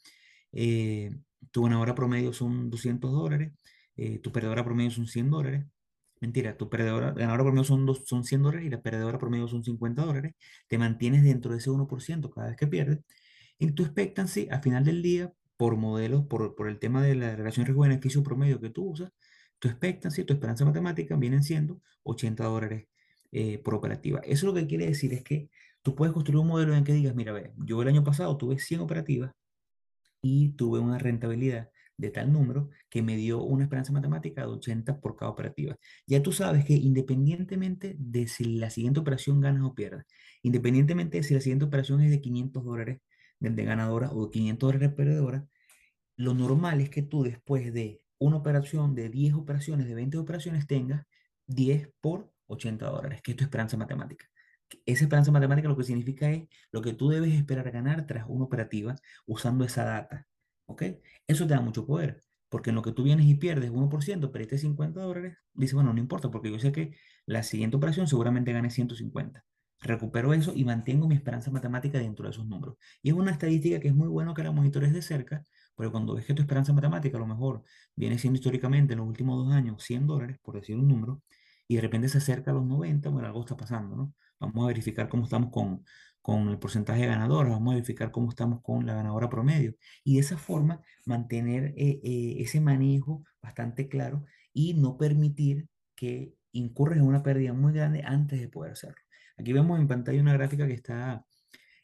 eh, 0.52 1.16
tu 1.52 1.64
ganadora 1.64 1.96
promedio 1.96 2.34
son 2.34 2.70
200 2.70 3.12
dólares, 3.12 3.54
eh, 3.98 4.20
tu 4.20 4.32
perdedora 4.32 4.64
promedio 4.64 4.92
son 4.92 5.08
100 5.08 5.30
dólares, 5.30 5.66
mentira, 6.22 6.58
tu 6.58 6.70
perdedora, 6.70 7.12
ganadora 7.12 7.44
promedio 7.44 7.66
son, 7.66 7.86
dos, 7.86 8.04
son 8.06 8.24
100 8.24 8.44
dólares 8.44 8.66
y 8.68 8.70
la 8.70 8.82
perdedora 8.82 9.20
promedio 9.20 9.48
son 9.48 9.64
50 9.64 10.06
dólares, 10.06 10.34
te 10.68 10.78
mantienes 10.78 11.24
dentro 11.24 11.52
de 11.52 11.58
ese 11.60 11.70
1% 11.70 12.30
cada 12.34 12.48
vez 12.48 12.58
que 12.58 12.68
pierdes, 12.68 13.00
y 13.60 13.72
tu 13.72 13.84
expectancy 13.84 14.48
al 14.50 14.62
final 14.62 14.84
del 14.86 15.02
día, 15.02 15.32
por 15.58 15.78
modelos, 15.78 16.26
por, 16.28 16.56
por 16.56 16.68
el 16.68 16.80
tema 16.80 17.04
de 17.04 17.16
la 17.16 17.36
relación 17.36 17.66
riesgo-beneficio 17.66 18.24
promedio 18.24 18.60
que 18.60 18.70
tú 18.70 18.86
usas, 18.86 19.12
tu 19.64 19.70
expectancy, 19.70 20.26
tu 20.26 20.34
esperanza 20.34 20.66
matemática 20.66 21.16
vienen 21.16 21.42
siendo 21.42 21.80
80 22.04 22.44
dólares 22.44 22.88
eh, 23.32 23.60
por 23.60 23.76
operativa. 23.76 24.20
Eso 24.26 24.46
lo 24.46 24.54
que 24.54 24.68
quiere 24.68 24.88
decir 24.88 25.14
es 25.14 25.24
que 25.24 25.50
tú 25.82 25.96
puedes 25.96 26.14
construir 26.14 26.40
un 26.42 26.50
modelo 26.50 26.76
en 26.76 26.84
que 26.84 26.92
digas, 26.92 27.16
mira, 27.16 27.32
ve, 27.32 27.54
yo 27.56 27.82
el 27.82 27.88
año 27.88 28.04
pasado 28.04 28.36
tuve 28.36 28.60
100 28.60 28.82
operativas 28.82 29.32
y 30.22 30.50
tuve 30.58 30.80
una 30.80 30.98
rentabilidad 30.98 31.70
de 31.96 32.10
tal 32.10 32.34
número 32.34 32.72
que 32.90 33.02
me 33.02 33.16
dio 33.16 33.42
una 33.42 33.64
esperanza 33.64 33.94
matemática 33.94 34.42
de 34.42 34.48
80 34.48 35.00
por 35.00 35.16
cada 35.16 35.32
operativa. 35.32 35.78
Ya 36.08 36.22
tú 36.22 36.34
sabes 36.34 36.66
que 36.66 36.74
independientemente 36.74 37.96
de 37.98 38.28
si 38.28 38.44
la 38.44 38.70
siguiente 38.70 39.00
operación 39.00 39.40
ganas 39.40 39.64
o 39.64 39.74
pierdas, 39.74 40.06
independientemente 40.42 41.20
de 41.20 41.24
si 41.24 41.36
la 41.36 41.40
siguiente 41.40 41.64
operación 41.64 42.02
es 42.02 42.12
de 42.12 42.20
500 42.20 42.66
dólares 42.66 43.00
de 43.40 43.64
ganadora 43.64 44.12
o 44.12 44.26
de 44.26 44.32
500 44.32 44.68
dólares 44.68 44.94
perdedora, 44.94 45.48
lo 46.18 46.34
normal 46.34 46.82
es 46.82 46.90
que 46.90 47.02
tú 47.02 47.24
después 47.24 47.74
de 47.74 48.03
una 48.26 48.38
operación, 48.38 48.96
de 48.96 49.10
10 49.10 49.34
operaciones, 49.34 49.88
de 49.88 49.96
20 49.96 50.18
operaciones, 50.18 50.66
tengas 50.68 51.06
10 51.48 51.90
por 52.00 52.32
80 52.48 52.86
dólares, 52.86 53.22
que 53.22 53.32
es 53.32 53.38
tu 53.38 53.44
esperanza 53.44 53.78
matemática. 53.78 54.26
Esa 54.86 55.04
esperanza 55.04 55.32
matemática 55.32 55.68
lo 55.68 55.78
que 55.78 55.84
significa 55.84 56.32
es 56.32 56.48
lo 56.72 56.82
que 56.82 56.94
tú 56.94 57.10
debes 57.10 57.34
esperar 57.34 57.70
ganar 57.72 58.08
tras 58.08 58.26
una 58.28 58.46
operativa 58.46 58.96
usando 59.26 59.66
esa 59.66 59.84
data. 59.84 60.28
¿Ok? 60.66 60.84
Eso 61.28 61.46
te 61.46 61.54
da 61.54 61.62
mucho 61.62 61.86
poder, 61.86 62.22
porque 62.50 62.70
en 62.70 62.78
lo 62.78 62.82
que 62.82 62.94
tú 62.94 63.04
vienes 63.04 63.26
y 63.26 63.36
pierdes 63.36 63.72
1%, 63.72 64.32
perdiste 64.32 64.58
50 64.58 65.02
dólares, 65.02 65.38
dice, 65.54 65.76
bueno, 65.76 65.94
no 65.94 66.00
importa, 66.00 66.32
porque 66.32 66.50
yo 66.50 66.60
sé 66.60 66.72
que 66.72 66.96
la 67.26 67.44
siguiente 67.44 67.76
operación 67.76 68.08
seguramente 68.08 68.54
gane 68.54 68.70
150. 68.70 69.44
Recupero 69.82 70.34
eso 70.34 70.54
y 70.56 70.64
mantengo 70.64 71.10
mi 71.10 71.16
esperanza 71.16 71.52
matemática 71.52 72.00
dentro 72.00 72.24
de 72.24 72.32
esos 72.32 72.48
números. 72.48 72.78
Y 73.02 73.10
es 73.10 73.16
una 73.16 73.32
estadística 73.32 73.82
que 73.82 73.90
es 73.90 73.94
muy 73.94 74.08
bueno 74.08 74.34
que 74.34 74.44
la 74.44 74.52
monitores 74.54 74.94
de 74.94 75.02
cerca, 75.02 75.46
pero 75.76 75.92
cuando 75.92 76.16
ves 76.16 76.26
que 76.26 76.34
tu 76.34 76.42
esperanza 76.42 76.74
matemática 76.74 77.18
a 77.18 77.20
lo 77.20 77.28
mejor 77.28 77.64
viene 77.96 78.18
siendo 78.18 78.38
históricamente 78.38 78.94
en 78.94 79.00
los 79.00 79.08
últimos 79.08 79.44
dos 79.46 79.54
años 79.54 79.84
100 79.84 80.08
dólares, 80.08 80.38
por 80.42 80.56
decir 80.56 80.78
un 80.78 80.88
número, 80.88 81.22
y 81.68 81.76
de 81.76 81.82
repente 81.82 82.10
se 82.10 82.18
acerca 82.20 82.52
a 82.52 82.54
los 82.54 82.66
90, 82.66 83.10
bueno, 83.10 83.28
algo 83.28 83.42
está 83.42 83.56
pasando, 83.58 83.96
¿no? 83.96 84.14
Vamos 84.40 84.64
a 84.64 84.68
verificar 84.68 85.08
cómo 85.08 85.24
estamos 85.24 85.52
con, 85.52 85.84
con 86.22 86.50
el 86.50 86.60
porcentaje 86.60 87.02
de 87.02 87.08
ganadores, 87.08 87.52
vamos 87.52 87.72
a 87.72 87.76
verificar 87.76 88.12
cómo 88.12 88.30
estamos 88.30 88.62
con 88.62 88.86
la 88.86 88.94
ganadora 88.96 89.30
promedio. 89.30 89.76
Y 90.04 90.16
de 90.16 90.20
esa 90.22 90.38
forma 90.38 90.82
mantener 91.06 91.74
eh, 91.78 92.00
eh, 92.04 92.36
ese 92.40 92.62
manejo 92.62 93.26
bastante 93.42 93.88
claro 93.88 94.26
y 94.54 94.74
no 94.74 94.98
permitir 94.98 95.68
que 95.96 96.34
incurres 96.52 97.00
en 97.00 97.06
una 97.06 97.24
pérdida 97.24 97.54
muy 97.54 97.74
grande 97.74 98.04
antes 98.06 98.40
de 98.40 98.48
poder 98.48 98.74
hacerlo. 98.74 99.02
Aquí 99.38 99.54
vemos 99.54 99.80
en 99.80 99.88
pantalla 99.88 100.22
una 100.22 100.34
gráfica 100.34 100.68
que 100.68 100.74
está, 100.74 101.26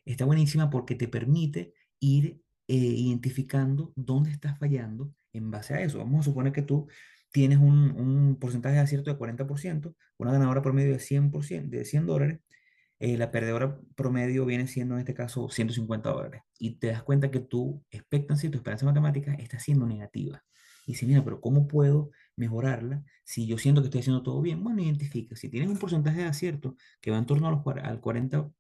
está 0.06 0.26
buenísima 0.26 0.70
porque 0.70 0.96
te 0.96 1.08
permite 1.08 1.74
ir 2.00 2.42
eh, 2.70 2.76
identificando 2.76 3.92
dónde 3.96 4.32
estás 4.32 4.58
fallando 4.60 5.12
en 5.34 5.52
base 5.52 5.74
a 5.74 5.82
eso. 5.82 5.98
Vamos 5.98 6.22
a 6.22 6.30
suponer 6.30 6.54
que 6.54 6.62
tú 6.62 6.88
tienes 7.32 7.58
un, 7.58 7.92
un 7.92 8.38
porcentaje 8.40 8.76
de 8.76 8.82
acierto 8.82 9.12
de 9.12 9.18
40%, 9.18 9.96
una 10.18 10.32
ganadora 10.32 10.62
promedio 10.62 10.94
de 10.94 11.00
100%, 11.00 11.70
de 11.70 11.86
100 11.86 12.06
dólares, 12.06 12.40
eh, 13.00 13.18
la 13.18 13.32
perdedora 13.32 13.80
promedio 13.96 14.46
viene 14.46 14.68
siendo 14.68 14.96
en 14.96 15.00
este 15.00 15.14
caso 15.14 15.50
150 15.50 16.10
dólares. 16.12 16.44
Y 16.60 16.76
te 16.76 16.88
das 16.88 17.02
cuenta 17.04 17.32
que 17.32 17.40
tu 17.40 17.84
expectancia, 17.92 18.52
tu 18.52 18.58
esperanza 18.58 18.86
matemática 18.86 19.34
está 19.36 19.58
siendo 19.60 19.88
negativa. 19.88 20.44
Y 20.86 20.96
si 20.96 21.06
mira, 21.06 21.24
pero 21.24 21.40
¿cómo 21.42 21.68
puedo 21.68 22.12
mejorarla 22.36 23.04
si 23.24 23.48
yo 23.48 23.58
siento 23.58 23.82
que 23.82 23.88
estoy 23.88 24.02
haciendo 24.02 24.24
todo 24.24 24.42
bien? 24.42 24.64
Bueno, 24.64 24.82
identifica. 24.82 25.36
Si 25.36 25.50
tienes 25.50 25.70
un 25.70 25.78
porcentaje 25.78 26.22
de 26.22 26.28
acierto 26.28 26.76
que 27.02 27.12
va 27.12 27.18
en 27.18 27.26
torno 27.26 27.48
a 27.48 27.52
los, 27.52 27.66
al 27.84 28.02
40%, 28.02 28.54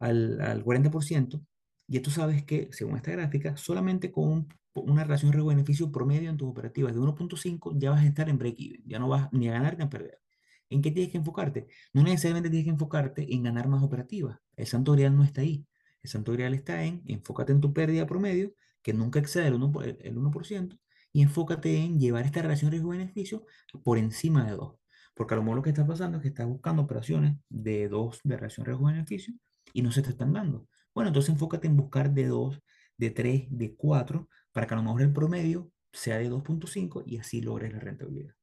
al, 0.00 0.40
al 0.40 0.64
40%, 0.64 1.46
ya 1.90 2.02
tú 2.02 2.10
sabes 2.10 2.44
que, 2.44 2.68
según 2.72 2.96
esta 2.96 3.10
gráfica, 3.10 3.56
solamente 3.56 4.12
con 4.12 4.48
una 4.74 5.04
relación 5.04 5.32
riesgo-beneficio 5.32 5.90
promedio 5.90 6.30
en 6.30 6.36
tus 6.36 6.48
operativas 6.48 6.94
de 6.94 7.00
1.5 7.00 7.76
ya 7.76 7.90
vas 7.90 8.02
a 8.02 8.06
estar 8.06 8.28
en 8.28 8.38
break-even. 8.38 8.82
Ya 8.86 8.98
no 9.00 9.08
vas 9.08 9.28
ni 9.32 9.48
a 9.48 9.52
ganar 9.52 9.76
ni 9.76 9.84
a 9.84 9.90
perder. 9.90 10.20
¿En 10.68 10.82
qué 10.82 10.92
tienes 10.92 11.10
que 11.10 11.18
enfocarte? 11.18 11.66
No 11.92 12.04
necesariamente 12.04 12.48
tienes 12.48 12.66
que 12.66 12.70
enfocarte 12.70 13.34
en 13.34 13.42
ganar 13.42 13.66
más 13.68 13.82
operativas. 13.82 14.38
El 14.56 14.66
santo 14.66 14.92
grial 14.92 15.16
no 15.16 15.24
está 15.24 15.40
ahí. 15.40 15.66
El 16.02 16.10
santo 16.10 16.32
grial 16.32 16.54
está 16.54 16.84
en 16.84 17.02
enfócate 17.06 17.52
en 17.52 17.60
tu 17.60 17.72
pérdida 17.72 18.06
promedio, 18.06 18.52
que 18.82 18.94
nunca 18.94 19.18
excede 19.18 19.48
el 19.48 19.54
1%, 19.54 19.96
el 20.00 20.16
1% 20.16 20.78
y 21.12 21.22
enfócate 21.22 21.76
en 21.76 21.98
llevar 21.98 22.24
esta 22.24 22.40
relación 22.40 22.70
riesgo-beneficio 22.70 23.44
por 23.82 23.98
encima 23.98 24.44
de 24.44 24.52
2. 24.52 24.76
Porque 25.14 25.34
a 25.34 25.36
lo 25.36 25.42
mejor 25.42 25.56
lo 25.56 25.62
que 25.62 25.70
está 25.70 25.84
pasando 25.84 26.18
es 26.18 26.22
que 26.22 26.28
estás 26.28 26.46
buscando 26.46 26.82
operaciones 26.82 27.36
de 27.48 27.88
2 27.88 28.20
de 28.22 28.36
relación 28.36 28.64
riesgo-beneficio 28.64 29.34
y 29.72 29.82
no 29.82 29.90
se 29.90 30.02
te 30.02 30.10
están 30.10 30.32
dando. 30.32 30.68
Bueno, 30.94 31.08
entonces 31.08 31.30
enfócate 31.30 31.66
en 31.68 31.76
buscar 31.76 32.10
de 32.12 32.26
2, 32.26 32.60
de 32.96 33.10
3, 33.10 33.46
de 33.50 33.74
4, 33.74 34.28
para 34.52 34.66
que 34.66 34.74
a 34.74 34.76
lo 34.76 34.82
mejor 34.82 35.02
el 35.02 35.12
promedio 35.12 35.70
sea 35.92 36.18
de 36.18 36.30
2.5 36.30 37.04
y 37.06 37.18
así 37.18 37.40
logres 37.40 37.72
la 37.72 37.80
rentabilidad. 37.80 38.34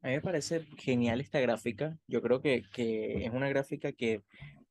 A 0.00 0.08
mí 0.08 0.14
me 0.14 0.20
parece 0.20 0.64
genial 0.76 1.20
esta 1.20 1.40
gráfica. 1.40 1.98
Yo 2.06 2.22
creo 2.22 2.40
que, 2.40 2.62
que 2.72 3.24
es 3.24 3.32
una 3.32 3.48
gráfica 3.48 3.92
que 3.92 4.22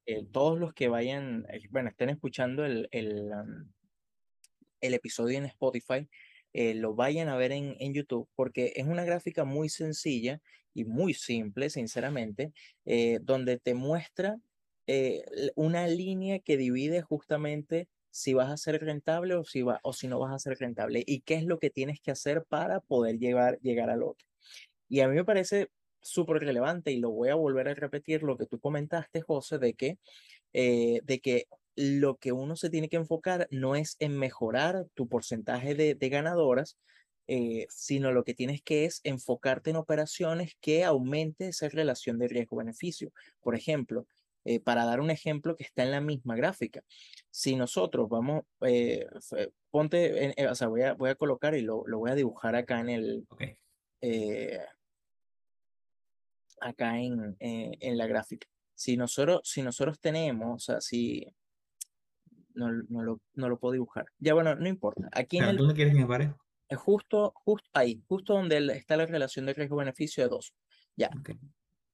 eh, 0.05 0.25
todos 0.31 0.57
los 0.57 0.73
que 0.73 0.87
vayan, 0.87 1.45
eh, 1.49 1.61
bueno, 1.69 1.89
estén 1.89 2.09
escuchando 2.09 2.65
el, 2.65 2.87
el, 2.91 3.29
el 4.79 4.93
episodio 4.93 5.37
en 5.37 5.45
Spotify, 5.45 6.07
eh, 6.53 6.73
lo 6.73 6.95
vayan 6.95 7.27
a 7.27 7.35
ver 7.35 7.51
en, 7.51 7.75
en, 7.79 7.93
YouTube, 7.93 8.29
porque 8.35 8.71
es 8.77 8.87
una 8.87 9.03
gráfica 9.03 9.43
muy 9.43 9.67
sencilla 9.67 10.39
y 10.73 10.85
muy 10.85 11.13
simple, 11.13 11.69
sinceramente, 11.69 12.53
donde 13.21 13.57
te 13.57 13.73
muestra 13.73 14.37
una 15.55 15.87
línea 15.87 16.39
que 16.39 16.57
divide 16.57 17.01
justamente 17.01 17.87
si 18.09 18.33
vas 18.33 18.49
a 18.49 18.57
ser 18.57 18.81
rentable 18.81 19.35
o 19.35 19.43
si, 19.43 19.61
va, 19.61 19.79
o 19.83 19.93
si 19.93 20.07
no 20.07 20.19
vas 20.19 20.33
a 20.33 20.39
ser 20.39 20.57
rentable 20.57 21.03
y 21.05 21.21
qué 21.21 21.35
es 21.35 21.43
lo 21.43 21.59
que 21.59 21.69
tienes 21.69 21.99
que 22.01 22.11
hacer 22.11 22.43
para 22.45 22.79
poder 22.79 23.19
llegar, 23.19 23.59
llegar 23.61 23.89
al 23.89 24.01
otro. 24.01 24.27
Y 24.89 25.01
a 25.01 25.07
mí 25.07 25.15
me 25.15 25.25
parece 25.25 25.69
súper 26.01 26.39
relevante 26.39 26.91
y 26.91 26.99
lo 26.99 27.11
voy 27.11 27.29
a 27.29 27.35
volver 27.35 27.67
a 27.67 27.75
repetir 27.75 28.23
lo 28.23 28.37
que 28.37 28.45
tú 28.45 28.59
comentaste, 28.59 29.21
José, 29.21 29.59
de 29.59 29.73
que, 29.73 29.97
eh, 30.53 31.01
de 31.03 31.19
que 31.19 31.45
lo 31.75 32.17
que 32.17 32.31
uno 32.31 32.55
se 32.55 32.69
tiene 32.71 32.89
que 32.89 32.95
enfocar 32.95 33.47
no 33.51 33.75
es 33.75 33.97
en 33.99 34.17
mejorar 34.17 34.87
tu 34.95 35.07
porcentaje 35.07 35.75
de, 35.75 35.93
de 35.93 36.09
ganadoras, 36.09 36.77
eh, 37.27 37.67
sino 37.69 38.11
lo 38.13 38.23
que 38.23 38.33
tienes 38.33 38.61
que 38.63 38.85
es 38.85 39.01
enfocarte 39.03 39.69
en 39.69 39.75
operaciones 39.75 40.55
que 40.59 40.85
aumente 40.85 41.49
esa 41.49 41.69
relación 41.69 42.17
de 42.17 42.29
riesgo-beneficio. 42.29 43.11
Por 43.41 43.53
ejemplo, 43.53 44.07
eh, 44.47 44.59
para 44.59 44.85
dar 44.85 44.99
un 44.99 45.11
ejemplo 45.11 45.55
que 45.55 45.63
está 45.63 45.83
en 45.83 45.91
la 45.91 46.01
misma 46.01 46.35
gráfica, 46.35 46.81
si 47.29 47.55
nosotros 47.55 48.09
vamos, 48.09 48.43
ponte, 49.69 50.33
o 50.49 50.55
sea, 50.55 50.67
voy 50.67 50.81
a, 50.81 50.93
voy 50.93 51.09
a 51.09 51.15
colocar 51.15 51.53
y 51.55 51.61
lo, 51.61 51.83
lo 51.87 51.99
voy 51.99 52.11
a 52.11 52.15
dibujar 52.15 52.55
acá 52.55 52.79
en 52.79 52.89
el, 52.89 53.25
okay 53.29 53.57
acá 56.59 56.99
en, 56.99 57.35
eh, 57.39 57.71
en 57.79 57.97
la 57.97 58.07
gráfica. 58.07 58.47
Si 58.73 58.97
nosotros, 58.97 59.41
si 59.43 59.61
nosotros 59.61 59.99
tenemos, 59.99 60.55
o 60.55 60.59
sea, 60.59 60.81
si... 60.81 61.25
No, 62.53 62.71
no, 62.89 63.03
lo, 63.03 63.21
no 63.35 63.49
lo 63.49 63.59
puedo 63.59 63.73
dibujar. 63.73 64.05
Ya 64.17 64.33
bueno, 64.33 64.55
no 64.55 64.67
importa. 64.67 65.07
Aquí 65.11 65.37
en 65.37 65.43
el, 65.43 65.57
¿Dónde 65.57 65.75
quieres 65.75 65.93
que 65.93 66.01
me 66.01 66.07
pare? 66.07 66.33
Justo, 66.75 67.31
justo 67.35 67.69
ahí, 67.73 68.01
justo 68.07 68.33
donde 68.33 68.57
está 68.75 68.97
la 68.97 69.05
relación 69.05 69.45
de 69.45 69.53
riesgo-beneficio 69.53 70.23
de 70.23 70.29
dos. 70.29 70.55
Ya. 70.95 71.11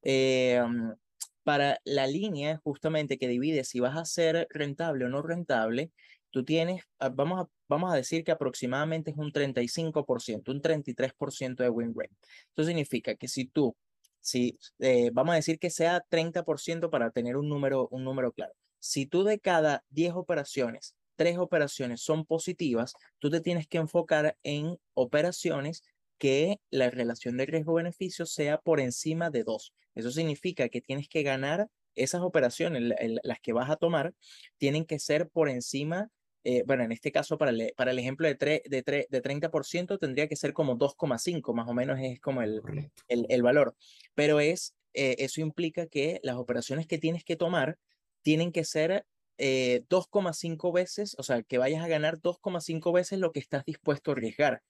Eh, 0.04 0.62
um, 0.64 0.96
para 1.44 1.80
la 1.86 2.08
línea 2.08 2.60
justamente 2.64 3.18
que 3.18 3.28
divide 3.28 3.64
si 3.64 3.80
vas 3.80 3.98
a 3.98 4.06
ser 4.06 4.48
rentable 4.50 5.06
o 5.06 5.10
no 5.10 5.22
rentable, 5.22 5.92
tú 6.32 6.44
tienes, 6.44 6.84
ah, 7.00 7.10
vamos 7.10 7.42
a, 7.42 7.50
vamos 7.68 7.94
a 7.94 7.96
decir 7.96 8.24
que 8.24 8.32
aproximadamente 8.32 9.12
es 9.12 9.18
un 9.18 9.32
35%, 9.32 10.52
un 10.52 10.62
33% 10.62 11.64
de 11.64 11.70
win 11.70 11.94
rate. 11.96 12.16
Eso 12.56 12.68
significa 12.68 13.16
que 13.16 13.28
si 13.28 13.46
tú 13.46 13.76
si, 14.24 14.58
eh, 14.80 15.12
vamos 15.14 15.34
a 15.34 15.36
decir 15.36 15.60
que 15.60 15.70
sea 15.70 16.02
30% 16.10 16.90
para 16.90 17.12
tener 17.12 17.36
un 17.36 17.50
número, 17.50 17.90
un 17.92 18.04
número 18.06 18.32
claro. 18.32 18.54
Si 18.80 19.06
tú 19.06 19.24
de 19.24 19.40
cada 19.40 19.84
10 19.90 20.14
operaciones, 20.14 20.96
3 21.18 21.38
operaciones 21.38 22.02
son 22.02 22.26
positivas, 22.26 22.94
tú 23.20 23.30
te 23.30 23.42
tienes 23.42 23.68
que 23.68 23.78
enfocar 23.78 24.38
en 24.44 24.78
operaciones 24.94 25.84
que 26.24 26.62
la 26.70 26.90
relación 26.90 27.36
de 27.36 27.46
riesgo-beneficio 27.46 28.26
sea 28.26 28.58
por 28.58 28.80
encima 28.80 29.30
de 29.30 29.44
2. 29.44 29.74
Eso 29.94 30.10
significa 30.10 30.70
que 30.70 30.80
tienes 30.80 31.10
que 31.10 31.22
ganar 31.22 31.68
esas 31.96 32.22
operaciones, 32.22 32.94
las 33.24 33.42
que 33.42 33.52
vas 33.52 33.70
a 33.70 33.76
tomar, 33.76 34.14
tienen 34.58 34.86
que 34.86 35.00
ser 35.00 35.28
por 35.28 35.50
encima 35.50 36.12
eh, 36.46 36.64
bueno, 36.66 36.84
en 36.84 36.94
este 36.94 37.12
caso 37.12 37.38
para 37.38 37.52
el, 37.52 37.74
para 37.76 37.92
el 37.92 38.00
ejemplo 38.00 38.26
de, 38.26 38.36
de, 38.36 39.08
de 39.10 39.22
30% 39.22 39.98
tendría 39.98 40.30
que 40.30 40.38
ser 40.38 40.54
como 40.54 40.78
2,5, 40.78 41.54
más 41.54 41.68
o 41.68 41.74
menos 41.74 42.00
es 42.02 42.22
como 42.22 42.42
el, 42.42 42.62
el, 43.10 43.26
el 43.28 43.42
valor. 43.44 43.76
Pero 44.14 44.40
es, 44.40 44.76
eh, 44.94 45.16
eso 45.20 45.42
implica 45.42 45.88
que 45.88 46.22
las 46.24 46.38
operaciones 46.38 46.88
que 46.88 46.98
tienes 47.00 47.26
que 47.26 47.36
tomar 47.36 47.78
tienen 48.22 48.54
que 48.54 48.64
ser 48.64 49.06
2,5 49.38 50.70
eh, 50.70 50.72
veces, 50.74 51.16
o 51.18 51.24
sea, 51.24 51.44
que 51.44 51.58
vayas 51.58 51.84
a 51.84 51.88
ganar 51.88 52.20
2,5 52.20 52.94
veces 52.94 53.20
lo 53.20 53.34
que 53.34 53.40
estás 53.40 53.66
dispuesto 53.66 54.12
a 54.12 54.14
arriesgar. 54.14 54.64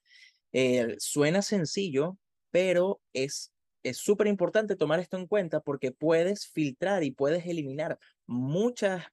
Suena 0.99 1.41
sencillo, 1.41 2.17
pero 2.51 3.01
es 3.13 3.49
es 3.83 3.97
súper 3.97 4.27
importante 4.27 4.77
tomar 4.77 5.01
esto 5.01 5.17
en 5.17 5.27
cuenta 5.27 5.59
porque 5.59 5.91
puedes 5.91 6.47
filtrar 6.47 7.03
y 7.03 7.11
puedes 7.11 7.45
eliminar 7.45 7.99
muchas, 8.25 9.03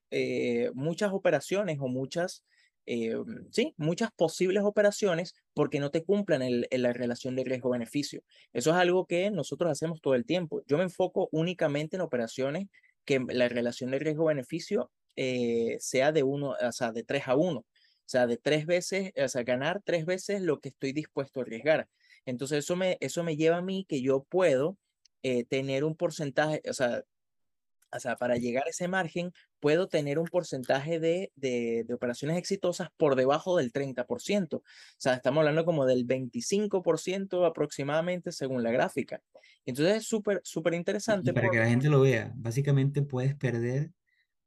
muchas 0.73 1.11
operaciones 1.11 1.77
o 1.81 1.89
muchas 1.89 2.45
eh, 2.85 3.15
sí, 3.51 3.73
muchas 3.77 4.11
posibles 4.11 4.63
operaciones 4.63 5.35
porque 5.53 5.79
no 5.79 5.91
te 5.91 6.03
cumplan 6.03 6.41
el, 6.41 6.67
la 6.71 6.93
relación 6.93 7.35
de 7.35 7.43
riesgo-beneficio. 7.43 8.23
Eso 8.53 8.71
es 8.71 8.75
algo 8.75 9.05
que 9.05 9.29
nosotros 9.31 9.71
hacemos 9.71 10.01
todo 10.01 10.15
el 10.15 10.25
tiempo. 10.25 10.61
Yo 10.67 10.77
me 10.77 10.83
enfoco 10.83 11.29
únicamente 11.31 11.95
en 11.95 12.01
operaciones 12.01 12.67
que 13.05 13.19
la 13.29 13.49
relación 13.49 13.91
de 13.91 13.99
riesgo-beneficio 13.99 14.91
eh, 15.15 15.77
sea 15.79 16.11
de 16.11 16.23
uno, 16.23 16.55
o 16.59 16.71
sea, 16.71 16.91
de 16.91 17.03
3 17.03 17.27
a 17.27 17.35
1. 17.35 17.65
O 18.11 18.17
sea, 18.19 18.27
de 18.27 18.35
tres 18.35 18.65
veces, 18.65 19.13
o 19.15 19.27
sea, 19.29 19.43
ganar 19.43 19.81
tres 19.85 20.05
veces 20.05 20.41
lo 20.41 20.59
que 20.59 20.67
estoy 20.67 20.91
dispuesto 20.91 21.39
a 21.39 21.43
arriesgar. 21.43 21.87
Entonces, 22.25 22.65
eso 22.65 22.75
me, 22.75 22.97
eso 22.99 23.23
me 23.23 23.37
lleva 23.37 23.55
a 23.55 23.61
mí 23.61 23.85
que 23.87 24.01
yo 24.01 24.25
puedo 24.25 24.77
eh, 25.23 25.45
tener 25.45 25.85
un 25.85 25.95
porcentaje, 25.95 26.61
o 26.69 26.73
sea, 26.73 27.05
o 27.89 27.99
sea, 28.01 28.17
para 28.17 28.35
llegar 28.35 28.65
a 28.67 28.69
ese 28.69 28.89
margen, 28.89 29.31
puedo 29.61 29.87
tener 29.87 30.19
un 30.19 30.25
porcentaje 30.25 30.99
de, 30.99 31.31
de, 31.37 31.85
de, 31.87 31.93
operaciones 31.93 32.37
exitosas 32.37 32.89
por 32.97 33.15
debajo 33.15 33.55
del 33.55 33.71
30%. 33.71 34.55
O 34.55 34.63
sea, 34.97 35.13
estamos 35.13 35.39
hablando 35.39 35.63
como 35.63 35.85
del 35.85 36.05
25% 36.05 37.47
aproximadamente 37.47 38.33
según 38.33 38.61
la 38.61 38.71
gráfica. 38.71 39.21
Entonces 39.65 39.95
es 39.95 40.05
súper, 40.05 40.41
súper 40.43 40.73
interesante. 40.73 41.33
Para 41.33 41.49
que 41.49 41.59
la 41.59 41.69
gente 41.69 41.87
lo 41.87 42.01
vea, 42.01 42.33
básicamente 42.35 43.03
puedes 43.03 43.35
perder 43.35 43.93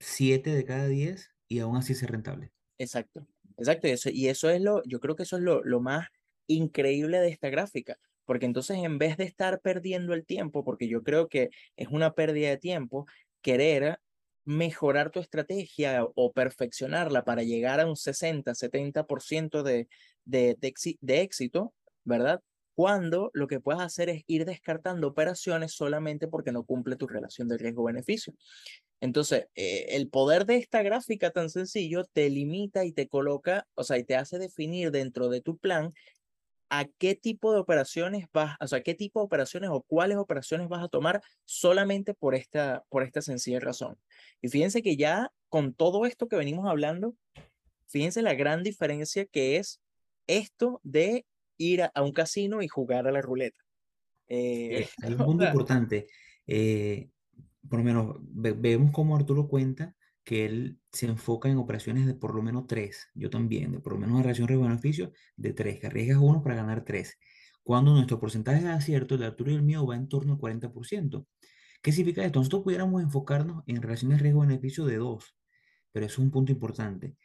7 0.00 0.54
de 0.54 0.64
cada 0.66 0.86
10 0.86 1.30
y 1.48 1.60
aún 1.60 1.78
así 1.78 1.94
ser 1.94 2.10
rentable. 2.10 2.52
Exacto, 2.76 3.26
exacto. 3.56 3.88
Eso, 3.88 4.10
y 4.12 4.28
eso 4.28 4.50
es 4.50 4.60
lo, 4.60 4.82
yo 4.84 5.00
creo 5.00 5.16
que 5.16 5.24
eso 5.24 5.36
es 5.36 5.42
lo, 5.42 5.62
lo 5.64 5.80
más 5.80 6.08
increíble 6.46 7.20
de 7.20 7.28
esta 7.28 7.48
gráfica, 7.50 7.98
porque 8.24 8.46
entonces 8.46 8.78
en 8.78 8.98
vez 8.98 9.16
de 9.16 9.24
estar 9.24 9.60
perdiendo 9.60 10.14
el 10.14 10.24
tiempo, 10.26 10.64
porque 10.64 10.88
yo 10.88 11.02
creo 11.02 11.28
que 11.28 11.50
es 11.76 11.88
una 11.88 12.14
pérdida 12.14 12.50
de 12.50 12.58
tiempo, 12.58 13.06
querer 13.42 13.98
mejorar 14.44 15.10
tu 15.10 15.20
estrategia 15.20 16.04
o 16.14 16.32
perfeccionarla 16.32 17.24
para 17.24 17.42
llegar 17.42 17.80
a 17.80 17.86
un 17.86 17.96
60, 17.96 18.54
70% 18.54 19.62
de, 19.62 19.88
de, 20.24 20.56
de, 20.60 20.74
de 21.00 21.20
éxito, 21.22 21.74
¿verdad? 22.04 22.42
Cuando 22.74 23.30
lo 23.34 23.46
que 23.46 23.60
puedes 23.60 23.80
hacer 23.80 24.10
es 24.10 24.22
ir 24.26 24.44
descartando 24.44 25.08
operaciones 25.08 25.72
solamente 25.72 26.28
porque 26.28 26.52
no 26.52 26.64
cumple 26.64 26.96
tu 26.96 27.06
relación 27.06 27.48
de 27.48 27.56
riesgo-beneficio. 27.56 28.34
Entonces, 29.04 29.48
eh, 29.54 29.88
el 29.90 30.08
poder 30.08 30.46
de 30.46 30.56
esta 30.56 30.82
gráfica 30.82 31.30
tan 31.30 31.50
sencillo 31.50 32.06
te 32.06 32.30
limita 32.30 32.86
y 32.86 32.92
te 32.92 33.06
coloca, 33.06 33.66
o 33.74 33.84
sea, 33.84 33.98
y 33.98 34.04
te 34.04 34.16
hace 34.16 34.38
definir 34.38 34.92
dentro 34.92 35.28
de 35.28 35.42
tu 35.42 35.58
plan 35.58 35.92
a 36.70 36.86
qué 36.86 37.14
tipo 37.14 37.52
de 37.52 37.58
operaciones 37.58 38.24
vas, 38.32 38.56
o 38.60 38.66
sea, 38.66 38.82
qué 38.82 38.94
tipo 38.94 39.20
de 39.20 39.26
operaciones 39.26 39.68
o 39.70 39.82
cuáles 39.82 40.16
operaciones 40.16 40.70
vas 40.70 40.82
a 40.82 40.88
tomar 40.88 41.20
solamente 41.44 42.14
por 42.14 42.34
esta, 42.34 42.82
por 42.88 43.02
esta 43.02 43.20
sencilla 43.20 43.60
razón. 43.60 43.98
Y 44.40 44.48
fíjense 44.48 44.80
que 44.80 44.96
ya 44.96 45.30
con 45.50 45.74
todo 45.74 46.06
esto 46.06 46.26
que 46.26 46.36
venimos 46.36 46.66
hablando, 46.66 47.14
fíjense 47.86 48.22
la 48.22 48.32
gran 48.32 48.62
diferencia 48.62 49.26
que 49.26 49.58
es 49.58 49.82
esto 50.26 50.80
de 50.82 51.26
ir 51.58 51.82
a, 51.82 51.92
a 51.94 52.00
un 52.00 52.12
casino 52.12 52.62
y 52.62 52.68
jugar 52.68 53.06
a 53.06 53.12
la 53.12 53.20
ruleta. 53.20 53.62
Eh, 54.28 54.88
Hay 55.02 55.12
un 55.12 55.18
punto 55.18 55.44
importante. 55.44 56.06
Eh, 56.46 57.10
por 57.68 57.78
lo 57.78 57.84
menos 57.84 58.16
ve, 58.20 58.52
vemos 58.52 58.90
cómo 58.92 59.16
Arturo 59.16 59.48
cuenta 59.48 59.94
que 60.24 60.46
él 60.46 60.80
se 60.92 61.06
enfoca 61.06 61.48
en 61.48 61.58
operaciones 61.58 62.06
de 62.06 62.14
por 62.14 62.34
lo 62.34 62.42
menos 62.42 62.66
tres, 62.66 63.08
yo 63.14 63.30
también, 63.30 63.72
de 63.72 63.80
por 63.80 63.92
lo 63.92 63.98
menos 63.98 64.14
una 64.14 64.22
relación 64.22 64.48
riesgo-beneficio 64.48 65.12
de 65.36 65.52
tres, 65.52 65.80
que 65.80 65.86
arriesgas 65.86 66.18
uno 66.18 66.42
para 66.42 66.56
ganar 66.56 66.84
tres. 66.84 67.18
Cuando 67.62 67.92
nuestro 67.92 68.18
porcentaje 68.20 68.62
de 68.62 68.70
acierto, 68.70 69.14
el 69.14 69.20
de 69.20 69.26
Arturo 69.26 69.50
y 69.50 69.54
el 69.54 69.62
mío, 69.62 69.86
va 69.86 69.96
en 69.96 70.08
torno 70.08 70.34
al 70.34 70.38
40%. 70.38 71.26
¿Qué 71.82 71.92
significa 71.92 72.24
esto? 72.24 72.38
Nosotros 72.38 72.62
pudiéramos 72.62 73.02
enfocarnos 73.02 73.62
en 73.66 73.82
relaciones 73.82 74.20
riesgo-beneficio 74.22 74.86
de 74.86 74.96
dos, 74.96 75.36
pero 75.92 76.06
eso 76.06 76.14
es 76.14 76.18
un 76.20 76.30
punto 76.30 76.52
importante. 76.52 77.16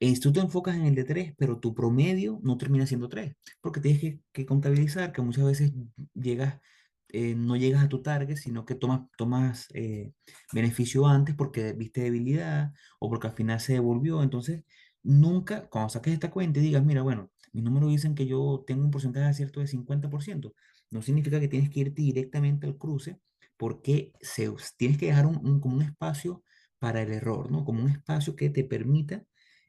Y 0.00 0.18
tú 0.20 0.32
te 0.32 0.40
enfocas 0.40 0.76
en 0.76 0.86
el 0.86 0.94
de 0.94 1.04
3, 1.04 1.34
pero 1.36 1.58
tu 1.58 1.74
promedio 1.74 2.38
no 2.42 2.56
termina 2.56 2.86
siendo 2.86 3.08
3, 3.08 3.34
porque 3.60 3.80
tienes 3.80 4.00
que, 4.00 4.20
que 4.32 4.46
contabilizar 4.46 5.12
que 5.12 5.22
muchas 5.22 5.44
veces 5.44 5.72
llegas 6.14 6.60
eh, 7.10 7.34
no 7.34 7.56
llegas 7.56 7.84
a 7.84 7.88
tu 7.88 8.02
target, 8.02 8.36
sino 8.36 8.64
que 8.64 8.74
tomas, 8.74 9.02
tomas 9.16 9.68
eh, 9.74 10.12
beneficio 10.52 11.06
antes 11.06 11.34
porque 11.34 11.72
viste 11.72 12.02
debilidad 12.02 12.72
o 12.98 13.08
porque 13.08 13.28
al 13.28 13.34
final 13.34 13.60
se 13.60 13.74
devolvió. 13.74 14.22
Entonces, 14.22 14.64
nunca, 15.02 15.68
cuando 15.68 15.90
saques 15.90 16.12
esta 16.14 16.30
cuenta 16.30 16.60
y 16.60 16.62
digas, 16.62 16.84
mira, 16.84 17.02
bueno, 17.02 17.30
mis 17.52 17.64
números 17.64 17.90
dicen 17.90 18.14
que 18.14 18.26
yo 18.26 18.64
tengo 18.66 18.84
un 18.84 18.90
porcentaje 18.90 19.24
de 19.24 19.30
acierto 19.30 19.60
de 19.60 19.66
50%, 19.66 20.54
no 20.90 21.02
significa 21.02 21.40
que 21.40 21.48
tienes 21.48 21.70
que 21.70 21.80
irte 21.80 22.02
directamente 22.02 22.66
al 22.66 22.76
cruce 22.78 23.20
porque 23.56 24.12
se, 24.20 24.50
tienes 24.76 24.98
que 24.98 25.06
dejar 25.06 25.26
un, 25.26 25.36
un, 25.46 25.60
como 25.60 25.76
un 25.76 25.82
espacio 25.82 26.44
para 26.78 27.02
el 27.02 27.12
error, 27.12 27.50
¿no? 27.50 27.64
Como 27.64 27.82
un 27.82 27.90
espacio 27.90 28.36
que 28.36 28.50
te 28.50 28.64
permita 28.64 29.24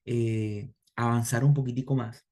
eh, 0.05 0.71
avanzar 0.95 1.43
un 1.43 1.53
poquitico 1.53 1.95
más 1.95 2.25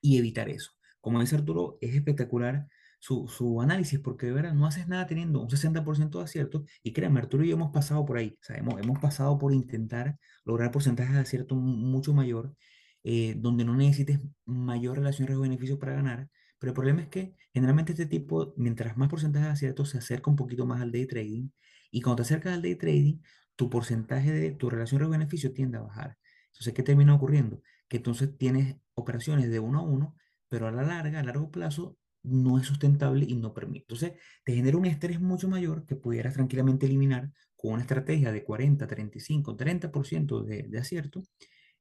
y 0.00 0.18
evitar 0.18 0.48
eso. 0.48 0.72
Como 1.00 1.20
dice 1.20 1.36
Arturo, 1.36 1.78
es 1.80 1.94
espectacular 1.94 2.68
su, 3.04 3.28
su, 3.28 3.60
análisis, 3.60 4.00
porque 4.00 4.26
de 4.26 4.32
verdad 4.32 4.54
no 4.54 4.66
haces 4.66 4.88
nada 4.88 5.06
teniendo 5.06 5.42
un 5.42 5.48
60% 5.50 6.18
de 6.18 6.24
acierto. 6.24 6.64
Y 6.82 6.92
créanme, 6.94 7.20
Arturo 7.20 7.44
y 7.44 7.48
yo 7.48 7.56
hemos 7.56 7.70
pasado 7.70 8.04
por 8.06 8.16
ahí, 8.16 8.38
hemos, 8.48 8.80
hemos 8.80 8.98
pasado 8.98 9.38
por 9.38 9.52
intentar 9.52 10.18
lograr 10.44 10.70
porcentajes 10.70 11.14
de 11.14 11.20
acierto 11.20 11.54
mucho 11.54 12.14
mayor, 12.14 12.54
eh, 13.02 13.34
donde 13.36 13.64
no 13.66 13.76
necesites 13.76 14.20
mayor 14.46 14.96
relación 14.98 15.28
riesgo-beneficio 15.28 15.78
para 15.78 15.94
ganar. 15.94 16.30
Pero 16.58 16.70
el 16.70 16.74
problema 16.74 17.02
es 17.02 17.08
que 17.08 17.36
generalmente 17.52 17.92
este 17.92 18.06
tipo, 18.06 18.54
mientras 18.56 18.96
más 18.96 19.10
porcentaje 19.10 19.44
de 19.46 19.52
acierto, 19.52 19.84
se 19.84 19.98
acerca 19.98 20.30
un 20.30 20.36
poquito 20.36 20.64
más 20.64 20.80
al 20.80 20.90
day 20.90 21.06
trading. 21.06 21.50
Y 21.90 22.00
cuando 22.00 22.16
te 22.16 22.22
acercas 22.22 22.54
al 22.54 22.62
day 22.62 22.76
trading, 22.76 23.18
tu 23.54 23.68
porcentaje 23.68 24.32
de 24.32 24.52
tu 24.52 24.70
relación 24.70 25.00
riesgo-beneficio 25.00 25.52
tiende 25.52 25.76
a 25.76 25.82
bajar. 25.82 26.16
Entonces, 26.46 26.72
¿qué 26.72 26.82
termina 26.82 27.14
ocurriendo? 27.14 27.60
Que 27.86 27.98
entonces 27.98 28.36
tienes 28.38 28.76
operaciones 28.94 29.50
de 29.50 29.60
uno 29.60 29.80
a 29.80 29.82
uno, 29.82 30.16
pero 30.48 30.68
a 30.68 30.72
la 30.72 30.82
larga, 30.84 31.20
a 31.20 31.22
largo 31.22 31.50
plazo, 31.50 31.98
no 32.24 32.58
es 32.58 32.66
sustentable 32.66 33.26
y 33.28 33.36
no 33.36 33.54
permite. 33.54 33.84
Entonces, 33.84 34.12
te 34.44 34.54
genera 34.54 34.76
un 34.76 34.86
estrés 34.86 35.20
mucho 35.20 35.48
mayor 35.48 35.86
que 35.86 35.96
pudieras 35.96 36.34
tranquilamente 36.34 36.86
eliminar 36.86 37.30
con 37.56 37.72
una 37.72 37.82
estrategia 37.82 38.32
de 38.32 38.44
40, 38.44 38.86
35, 38.86 39.56
30% 39.56 40.42
de, 40.42 40.62
de 40.64 40.78
acierto, 40.78 41.22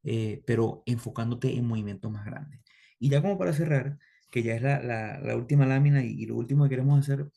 eh, 0.04 0.44
pero 0.46 0.84
enfocándote 0.86 1.56
en 1.56 1.66
movimientos 1.66 2.12
más 2.12 2.26
grandes. 2.26 2.62
Y 3.00 3.10
ya 3.10 3.22
como 3.22 3.38
para 3.38 3.54
cerrar, 3.54 3.98
que 4.30 4.44
ya 4.44 4.56
es 4.56 4.62
la, 4.62 4.82
la, 4.82 5.20
la 5.20 5.36
última 5.36 5.66
lámina 5.66 6.04
y, 6.04 6.12
y, 6.12 6.26
lo 6.26 6.36
último 6.36 6.64
que 6.64 6.72
queremos 6.72 7.00
hacer, 7.00 7.28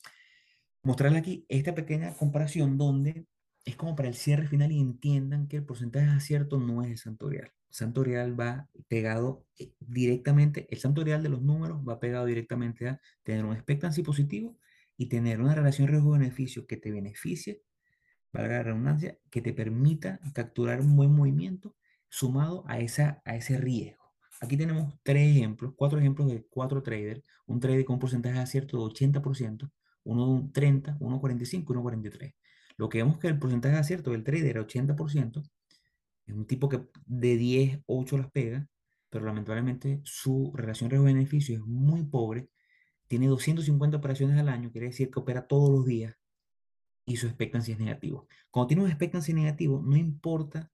mostrarle 0.83 1.19
aquí 1.19 1.45
esta 1.49 1.75
pequeña 1.75 2.15
comparación 2.15 2.79
donde 2.79 3.27
es 3.67 3.77
como 3.77 3.95
para 3.97 4.09
el 4.09 4.15
cierre 4.15 4.49
final 4.49 4.73
y 4.73 4.81
entiendan 4.81 5.49
que 5.49 5.59
el 5.59 5.65
porcentaje 5.67 6.07
de 6.07 6.13
acierto 6.13 6.59
no 6.59 6.83
es 6.83 6.91
el 6.91 6.99
santorial 6.99 7.53
santorial 7.77 8.39
va 8.39 8.69
pegado 8.89 9.45
eh, 9.59 9.73
directamente, 9.81 10.67
el 10.71 10.79
santorial 10.79 11.23
de 11.23 11.29
los 11.29 11.43
números 11.43 11.83
va 11.87 12.01
pegado 12.01 12.25
directamente 12.27 12.89
a 12.89 13.01
tener 13.23 13.45
un 13.45 13.53
expectancy 13.53 14.03
positivo 14.03 14.59
y 14.97 15.09
tener 15.09 15.41
una 15.41 15.55
relación 15.55 15.89
riesgo-beneficio 15.89 16.67
que 16.67 16.79
te 16.79 16.91
beneficie, 16.91 17.63
valga 18.33 18.57
la 18.57 18.63
redundancia, 18.63 19.19
que 19.31 19.43
te 19.43 19.53
permita 19.53 20.21
capturar 20.33 20.81
un 20.81 20.97
buen 20.97 21.13
movimiento 21.13 21.77
sumado 22.09 22.65
a, 22.67 22.79
esa, 22.81 23.21
a 23.27 23.37
ese 23.37 23.59
riesgo. 23.59 24.05
Aquí 24.41 24.57
tenemos 24.57 24.95
tres 25.03 25.37
ejemplos, 25.37 25.75
cuatro 25.77 25.99
ejemplos 25.99 26.29
de 26.29 26.47
cuatro 26.49 26.83
traders, 26.83 27.23
un 27.47 27.61
trader 27.61 27.85
con 27.85 27.95
un 27.95 28.01
porcentaje 28.01 28.37
de 28.37 28.43
acierto 28.43 28.79
de 28.79 28.85
80%, 28.85 29.71
uno 30.05 30.27
de 30.27 30.33
un 30.33 30.53
30, 30.53 30.97
uno 31.01 31.21
45 31.21 31.73
y 31.73 31.75
uno 31.75 31.83
43. 31.83 32.35
Lo 32.77 32.89
que 32.89 32.99
vemos 32.99 33.19
que 33.19 33.29
el 33.29 33.39
porcentaje 33.39 33.75
de 33.75 33.81
acierto 33.81 34.11
del 34.11 34.25
trader 34.25 34.47
era 34.47 34.61
80%, 34.61 35.43
es 36.27 36.35
un 36.35 36.47
tipo 36.47 36.69
que 36.69 36.83
de 37.07 37.37
10, 37.37 37.81
8 37.87 38.19
las 38.19 38.31
pega, 38.31 38.69
pero 39.11 39.25
lamentablemente 39.25 40.01
su 40.05 40.53
relación 40.55 40.91
riesgo-beneficio 40.91 41.57
es 41.57 41.63
muy 41.63 42.05
pobre. 42.05 42.49
Tiene 43.09 43.29
250 43.29 43.97
operaciones 43.97 44.39
al 44.39 44.49
año, 44.49 44.73
quiere 44.73 44.89
decir 44.89 45.11
que 45.11 45.21
opera 45.21 45.47
todos 45.47 45.71
los 45.71 45.87
días 45.87 46.17
y 47.07 47.17
su 47.17 47.27
expectancia 47.27 47.75
es 47.75 47.81
negativo. 47.81 48.27
Cuando 48.51 48.67
tiene 48.69 48.83
un 48.83 48.91
expectancia 48.91 49.33
negativo, 49.35 49.81
no 49.81 49.97
importa 49.97 50.73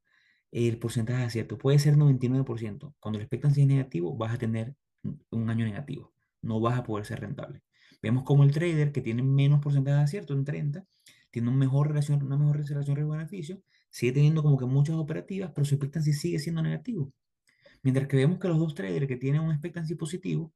el 0.51 0.79
porcentaje 0.79 1.21
de 1.21 1.27
acierto, 1.27 1.59
puede 1.59 1.79
ser 1.79 1.97
99%. 1.97 2.95
Cuando 2.99 3.19
el 3.19 3.23
expectancia 3.23 3.63
es 3.63 3.69
negativo, 3.69 4.17
vas 4.17 4.35
a 4.35 4.39
tener 4.39 4.75
un 5.31 5.51
año 5.51 5.67
negativo, 5.67 6.15
no 6.41 6.61
vas 6.61 6.79
a 6.79 6.83
poder 6.85 7.05
ser 7.05 7.21
rentable. 7.21 7.63
Vemos 8.03 8.25
como 8.25 8.45
el 8.45 8.53
trader 8.53 8.93
que 8.93 9.03
tiene 9.03 9.23
menos 9.23 9.61
porcentaje 9.61 9.99
de 9.99 10.03
acierto, 10.03 10.33
en 10.33 10.45
30, 10.45 10.87
tiene 11.33 11.49
una 11.49 11.57
mejor 11.59 11.89
relación, 11.89 12.23
una 12.23 12.37
mejor 12.37 12.65
relación 12.65 12.95
riesgo-beneficio 12.95 13.61
sigue 13.91 14.13
teniendo 14.13 14.43
como 14.43 14.57
que 14.57 14.67
muchas 14.67 14.97
operativas, 14.97 15.51
pero 15.55 15.65
su 15.65 15.75
expectancy 15.75 16.13
sigue 16.13 16.39
siendo 16.39 16.63
negativo. 16.63 17.13
Mientras 17.83 18.07
que 18.07 18.17
vemos 18.17 18.39
que 18.39 18.49
los 18.49 18.59
dos 18.59 18.75
traders 18.75 19.09
que 19.09 19.17
tienen 19.17 19.43
un 19.43 19.51
expectancy 19.51 19.97
positivo, 19.97 20.53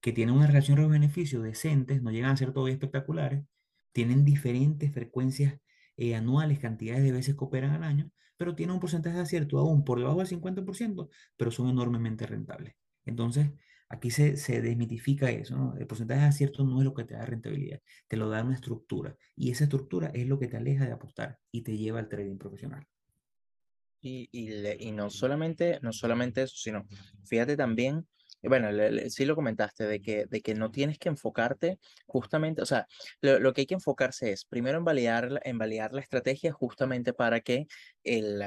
que 0.00 0.12
tienen 0.12 0.34
una 0.34 0.46
relación 0.46 0.76
riesgo-beneficio 0.76 1.40
decentes, 1.40 2.02
no 2.02 2.10
llegan 2.10 2.32
a 2.32 2.36
ser 2.36 2.52
todavía 2.52 2.74
espectaculares, 2.74 3.44
tienen 3.92 4.24
diferentes 4.24 4.92
frecuencias 4.92 5.58
eh, 5.96 6.14
anuales, 6.14 6.58
cantidades 6.58 7.02
de 7.04 7.12
veces 7.12 7.34
que 7.36 7.44
operan 7.44 7.70
al 7.72 7.84
año, 7.84 8.10
pero 8.36 8.54
tienen 8.54 8.74
un 8.74 8.80
porcentaje 8.80 9.16
de 9.16 9.22
acierto 9.22 9.58
aún 9.58 9.84
por 9.84 9.98
debajo 9.98 10.18
del 10.18 10.28
50%, 10.28 11.08
pero 11.36 11.50
son 11.50 11.70
enormemente 11.70 12.26
rentables. 12.26 12.74
Entonces, 13.04 13.50
aquí 13.88 14.10
se, 14.10 14.36
se 14.36 14.60
desmitifica 14.62 15.30
eso, 15.30 15.56
¿no? 15.56 15.76
El 15.76 15.86
porcentaje 15.86 16.20
de 16.22 16.26
acierto 16.28 16.64
no 16.64 16.78
es 16.80 16.84
lo 16.84 16.94
que 16.94 17.04
te 17.04 17.14
da 17.14 17.24
rentabilidad, 17.26 17.80
te 18.08 18.16
lo 18.16 18.28
da 18.28 18.42
una 18.44 18.54
estructura, 18.54 19.16
y 19.36 19.50
esa 19.50 19.64
estructura 19.64 20.08
es 20.14 20.26
lo 20.26 20.38
que 20.38 20.48
te 20.48 20.56
aleja 20.56 20.86
de 20.86 20.92
apostar 20.92 21.38
y 21.50 21.62
te 21.62 21.76
lleva 21.76 21.98
al 22.00 22.08
trading 22.08 22.38
profesional. 22.38 22.86
Y, 24.00 24.28
y, 24.30 24.92
no 24.92 25.10
solamente, 25.10 25.80
no 25.82 25.92
solamente 25.92 26.42
eso, 26.42 26.54
sino 26.56 26.86
fíjate 27.24 27.56
también, 27.56 28.06
bueno, 28.42 28.70
le- 28.70 29.10
sí 29.10 29.24
lo 29.24 29.34
comentaste, 29.34 29.84
de 29.84 30.00
que, 30.00 30.26
de 30.26 30.40
que 30.42 30.54
no 30.54 30.70
tienes 30.70 30.98
que 30.98 31.08
enfocarte 31.08 31.78
justamente, 32.06 32.62
o 32.62 32.66
sea, 32.66 32.86
lo, 33.20 33.40
lo 33.40 33.52
que 33.52 33.62
hay 33.62 33.66
que 33.66 33.74
enfocarse 33.74 34.30
es 34.30 34.44
primero 34.44 34.78
en 34.78 34.84
validar, 34.84 35.40
en 35.44 35.58
validar 35.58 35.92
la 35.92 36.02
estrategia 36.02 36.52
justamente 36.52 37.12
para 37.14 37.40
que 37.40 37.66
el, 38.04 38.42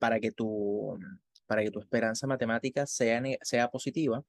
para 0.00 0.20
que 0.20 0.32
tu, 0.32 0.98
para 1.46 1.62
que 1.62 1.70
tu 1.70 1.80
esperanza 1.80 2.26
matemática 2.26 2.86
sea, 2.86 3.22
sea 3.42 3.68
positiva 3.68 4.22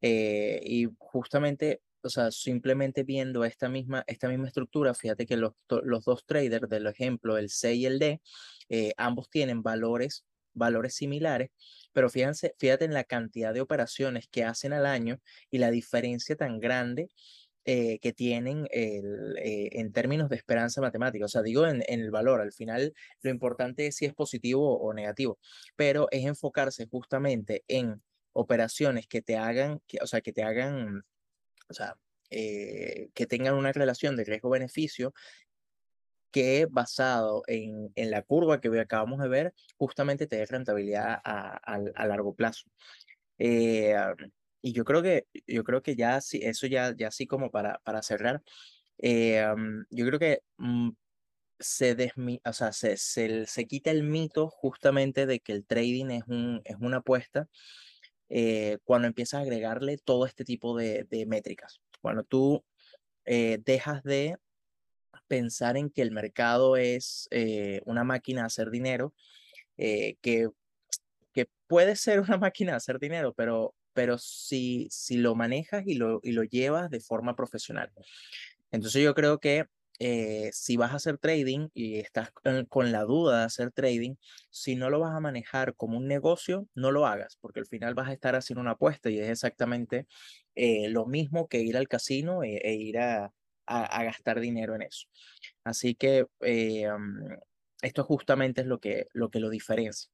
eh, 0.00 0.60
y 0.64 0.88
justamente, 0.98 1.82
o 2.02 2.08
sea, 2.08 2.30
simplemente 2.30 3.02
viendo 3.02 3.44
esta 3.44 3.68
misma, 3.68 4.04
esta 4.06 4.28
misma 4.28 4.48
estructura, 4.48 4.94
fíjate 4.94 5.26
que 5.26 5.36
los, 5.36 5.52
los 5.82 6.04
dos 6.04 6.24
traders 6.26 6.68
del 6.68 6.86
ejemplo, 6.86 7.38
el 7.38 7.50
C 7.50 7.74
y 7.74 7.86
el 7.86 7.98
D, 7.98 8.20
eh, 8.68 8.92
ambos 8.96 9.30
tienen 9.30 9.62
valores, 9.62 10.24
valores 10.52 10.94
similares, 10.94 11.50
pero 11.92 12.08
fíjense, 12.08 12.54
fíjate 12.58 12.84
en 12.84 12.94
la 12.94 13.04
cantidad 13.04 13.54
de 13.54 13.60
operaciones 13.60 14.28
que 14.28 14.44
hacen 14.44 14.72
al 14.72 14.86
año 14.86 15.20
y 15.50 15.58
la 15.58 15.70
diferencia 15.70 16.36
tan 16.36 16.60
grande 16.60 17.08
eh, 17.64 17.98
que 18.00 18.12
tienen 18.12 18.66
el, 18.70 19.36
eh, 19.38 19.70
en 19.72 19.92
términos 19.92 20.28
de 20.28 20.36
esperanza 20.36 20.80
matemática. 20.80 21.24
O 21.24 21.28
sea, 21.28 21.42
digo 21.42 21.66
en, 21.66 21.82
en 21.86 22.00
el 22.00 22.10
valor, 22.10 22.40
al 22.40 22.52
final 22.52 22.92
lo 23.22 23.30
importante 23.30 23.86
es 23.86 23.96
si 23.96 24.04
es 24.04 24.14
positivo 24.14 24.78
o 24.78 24.92
negativo, 24.92 25.38
pero 25.76 26.08
es 26.10 26.24
enfocarse 26.24 26.86
justamente 26.86 27.64
en 27.68 28.02
operaciones 28.32 29.06
que 29.06 29.22
te 29.22 29.36
hagan, 29.36 29.80
que, 29.86 29.98
o 30.02 30.06
sea, 30.06 30.20
que 30.20 30.32
te 30.32 30.42
hagan, 30.42 31.04
o 31.68 31.74
sea, 31.74 31.96
eh, 32.30 33.08
que 33.14 33.26
tengan 33.26 33.54
una 33.54 33.72
relación 33.72 34.16
de 34.16 34.24
riesgo-beneficio 34.24 35.14
que 36.30 36.66
basado 36.68 37.44
en, 37.46 37.92
en 37.94 38.10
la 38.10 38.22
curva 38.22 38.60
que 38.60 38.68
acabamos 38.80 39.20
de 39.20 39.28
ver, 39.28 39.54
justamente 39.76 40.26
te 40.26 40.36
dé 40.36 40.46
rentabilidad 40.46 41.20
a, 41.24 41.60
a, 41.62 41.80
a 41.94 42.06
largo 42.06 42.34
plazo. 42.34 42.68
Y 44.64 44.72
yo 44.72 44.86
creo 44.86 45.02
que, 45.02 45.26
yo 45.46 45.62
creo 45.62 45.82
que 45.82 45.94
ya 45.94 46.18
sí, 46.22 46.40
eso 46.42 46.66
ya, 46.66 46.94
ya 46.96 47.08
así 47.08 47.26
como 47.26 47.50
para, 47.50 47.80
para 47.84 48.00
cerrar, 48.00 48.42
eh, 48.96 49.44
um, 49.54 49.84
yo 49.90 50.06
creo 50.06 50.18
que 50.18 50.40
mm, 50.56 50.92
se, 51.58 51.94
desmi 51.94 52.40
o 52.46 52.52
sea, 52.54 52.72
se, 52.72 52.96
se, 52.96 53.44
se 53.44 53.66
quita 53.66 53.90
el 53.90 54.04
mito 54.04 54.48
justamente 54.48 55.26
de 55.26 55.40
que 55.40 55.52
el 55.52 55.66
trading 55.66 56.06
es, 56.12 56.24
un, 56.28 56.62
es 56.64 56.76
una 56.80 56.98
apuesta 56.98 57.46
eh, 58.30 58.78
cuando 58.84 59.06
empiezas 59.06 59.40
a 59.40 59.42
agregarle 59.42 59.98
todo 59.98 60.24
este 60.24 60.44
tipo 60.44 60.74
de, 60.78 61.04
de 61.10 61.26
métricas. 61.26 61.82
Cuando 62.00 62.24
tú 62.24 62.64
eh, 63.26 63.58
dejas 63.66 64.02
de 64.02 64.38
pensar 65.28 65.76
en 65.76 65.90
que 65.90 66.00
el 66.00 66.10
mercado 66.10 66.78
es 66.78 67.28
eh, 67.32 67.82
una 67.84 68.02
máquina 68.02 68.40
de 68.42 68.46
hacer 68.46 68.70
dinero, 68.70 69.12
eh, 69.76 70.16
que, 70.22 70.48
que 71.34 71.50
puede 71.66 71.96
ser 71.96 72.20
una 72.20 72.38
máquina 72.38 72.72
de 72.72 72.76
hacer 72.78 72.98
dinero, 72.98 73.34
pero, 73.34 73.74
pero 73.94 74.18
si, 74.18 74.88
si 74.90 75.16
lo 75.16 75.34
manejas 75.34 75.84
y 75.86 75.94
lo, 75.94 76.20
y 76.22 76.32
lo 76.32 76.44
llevas 76.44 76.90
de 76.90 77.00
forma 77.00 77.36
profesional. 77.36 77.90
Entonces 78.70 79.02
yo 79.02 79.14
creo 79.14 79.40
que 79.40 79.66
eh, 80.00 80.50
si 80.52 80.76
vas 80.76 80.92
a 80.92 80.96
hacer 80.96 81.18
trading 81.18 81.68
y 81.72 81.98
estás 81.98 82.30
con, 82.68 82.92
la 82.92 83.04
duda 83.04 83.38
de 83.40 83.44
hacer 83.44 83.70
trading, 83.70 84.16
si 84.50 84.74
no 84.74 84.90
lo 84.90 84.98
vas 84.98 85.14
a 85.14 85.20
manejar 85.20 85.76
como 85.76 85.98
un 85.98 86.08
negocio, 86.08 86.68
no 86.74 86.90
lo 86.90 87.06
hagas, 87.06 87.38
porque 87.40 87.60
al 87.60 87.66
final 87.66 87.94
vas 87.94 88.08
a 88.08 88.12
estar 88.12 88.34
haciendo 88.34 88.60
una 88.60 88.72
apuesta 88.72 89.10
y 89.10 89.20
es 89.20 89.28
exactamente 89.28 90.06
eh, 90.56 90.88
lo 90.88 91.06
mismo 91.06 91.48
que 91.48 91.60
ir 91.60 91.76
al 91.76 91.88
casino 91.88 92.42
e, 92.42 92.56
e 92.56 92.74
ir 92.74 92.98
a, 92.98 93.32
gastar 93.66 94.40
dinero 94.40 94.74
en 94.74 94.82
eso. 94.82 95.06
Así 95.64 95.94
que 95.94 96.26
eh, 96.40 96.90
um, 96.90 97.38
esto 97.82 98.04
justamente 98.04 98.62
es 98.62 98.66
lo 98.66 98.80
que 98.80 99.08
lo, 99.12 99.30
que 99.30 99.40
lo 99.40 99.48
diferencia. 99.48 100.10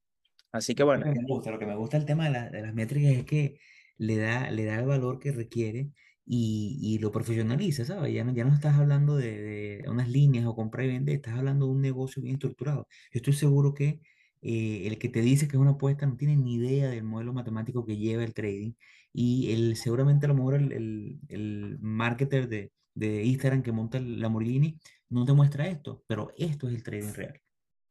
Así 0.53 0.75
que 0.75 0.83
bueno. 0.83 1.07
Lo 1.07 1.13
que 1.13 1.21
me 1.21 1.27
gusta, 1.27 1.51
lo 1.51 1.59
que 1.59 1.67
me 1.67 1.77
gusta 1.77 1.97
el 1.97 2.05
tema 2.07 2.25
de, 2.25 2.31
la, 2.31 2.51
de 2.51 2.63
las 2.63 2.75
métricas 2.75 3.13
es 3.13 3.25
que 3.25 3.59
le 3.99 4.17
da, 4.17 4.51
le 4.51 4.65
da 4.65 4.79
el 4.81 4.87
valor 4.87 5.19
que 5.21 5.33
requiere 5.33 5.91
y, 6.27 6.79
y 6.81 6.99
lo 6.99 7.13
profesionaliza, 7.13 7.85
¿sabes? 7.85 8.13
Ya 8.15 8.25
no, 8.25 8.33
ya 8.35 8.45
no 8.45 8.55
estás 8.55 8.77
hablando 8.77 9.17
de, 9.17 9.81
de 9.83 9.89
unas 9.89 10.09
líneas 10.09 10.47
o 10.47 10.55
compra 10.55 10.85
y 10.85 10.89
vende, 10.89 11.15
estás 11.15 11.35
hablando 11.39 11.67
de 11.67 11.73
un 11.73 11.81
negocio 11.81 12.23
bien 12.23 12.35
estructurado. 12.35 12.87
Yo 13.13 13.19
estoy 13.19 13.33
seguro 13.35 13.75
que 13.75 14.01
eh, 14.43 14.87
el 14.87 14.99
que 14.99 15.09
te 15.09 15.21
dice 15.23 15.49
que 15.49 15.57
es 15.57 15.61
una 15.61 15.73
apuesta 15.73 16.07
no 16.07 16.17
tiene 16.17 16.37
ni 16.37 16.55
idea 16.55 16.89
del 16.89 17.05
modelo 17.05 17.33
matemático 17.33 17.85
que 17.87 17.97
lleva 17.97 18.25
el 18.25 18.35
trading 18.35 18.73
y 19.13 19.53
el, 19.53 19.77
seguramente 19.77 20.27
a 20.27 20.29
lo 20.29 20.35
mejor 20.35 20.55
el, 20.55 20.73
el, 20.73 21.21
el 21.29 21.79
marketer 21.81 22.49
de, 22.49 22.73
de 22.95 23.25
Instagram 23.25 23.63
que 23.63 23.73
monta 23.73 23.99
el 23.99 24.21
Lamborghini 24.21 24.79
no 25.09 25.25
te 25.25 25.33
muestra 25.33 25.69
esto, 25.69 26.05
pero 26.07 26.31
esto 26.37 26.69
es 26.69 26.75
el 26.75 26.83
trading 26.83 27.13
real. 27.15 27.41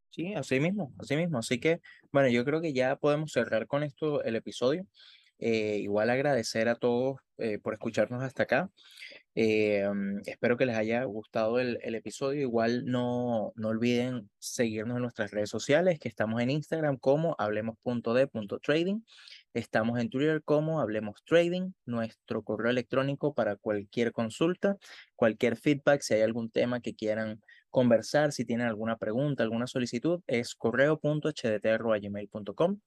Sí, 0.10 0.34
así 0.34 0.60
mismo, 0.60 0.94
así 1.00 1.16
mismo. 1.16 1.38
Así 1.40 1.60
que, 1.60 1.82
bueno, 2.12 2.30
yo 2.30 2.44
creo 2.46 2.62
que 2.62 2.74
ya 2.74 2.96
podemos 2.96 3.32
cerrar 3.32 3.68
con 3.68 3.84
esto 3.84 4.24
el 4.24 4.36
episodio. 4.36 4.86
Eh, 5.40 5.78
igual 5.82 6.10
agradecer 6.10 6.68
a 6.68 6.76
todos 6.76 7.18
eh, 7.38 7.60
por 7.60 7.74
escucharnos 7.74 8.22
hasta 8.24 8.44
acá. 8.44 8.70
Eh, 9.36 9.88
um, 9.88 10.20
espero 10.26 10.58
que 10.58 10.66
les 10.66 10.76
haya 10.76 11.04
gustado 11.06 11.60
el, 11.60 11.80
el, 11.82 11.96
episodio. 11.96 12.42
Igual 12.42 12.86
no, 12.86 13.54
no 13.56 13.70
olviden 13.70 14.30
seguirnos 14.40 14.98
en 14.98 15.04
nuestras 15.04 15.32
redes 15.32 15.50
sociales, 15.50 16.00
que 16.00 16.10
estamos 16.10 16.42
en 16.42 16.50
Instagram 16.50 16.98
como 16.98 17.36
hablemos.de.trading. 17.38 19.02
Estamos 19.54 20.00
en 20.00 20.10
Twitter 20.10 20.44
como 20.44 20.80
Hablemos 20.80 21.24
Trading, 21.26 21.72
nuestro 21.86 22.44
correo 22.44 22.70
electrónico 22.70 23.34
para 23.34 23.56
cualquier 23.56 24.12
consulta, 24.12 24.78
cualquier 25.16 25.58
feedback, 25.58 26.02
si 26.02 26.14
hay 26.14 26.22
algún 26.22 26.52
tema 26.52 26.82
que 26.82 26.94
quieran 26.96 27.42
conversar, 27.70 28.32
si 28.32 28.46
tienen 28.46 28.68
alguna 28.68 28.98
pregunta, 28.98 29.44
alguna 29.44 29.68
solicitud, 29.68 30.22
es 30.28 30.56
correo.hdt.gmail.com. 30.56 32.80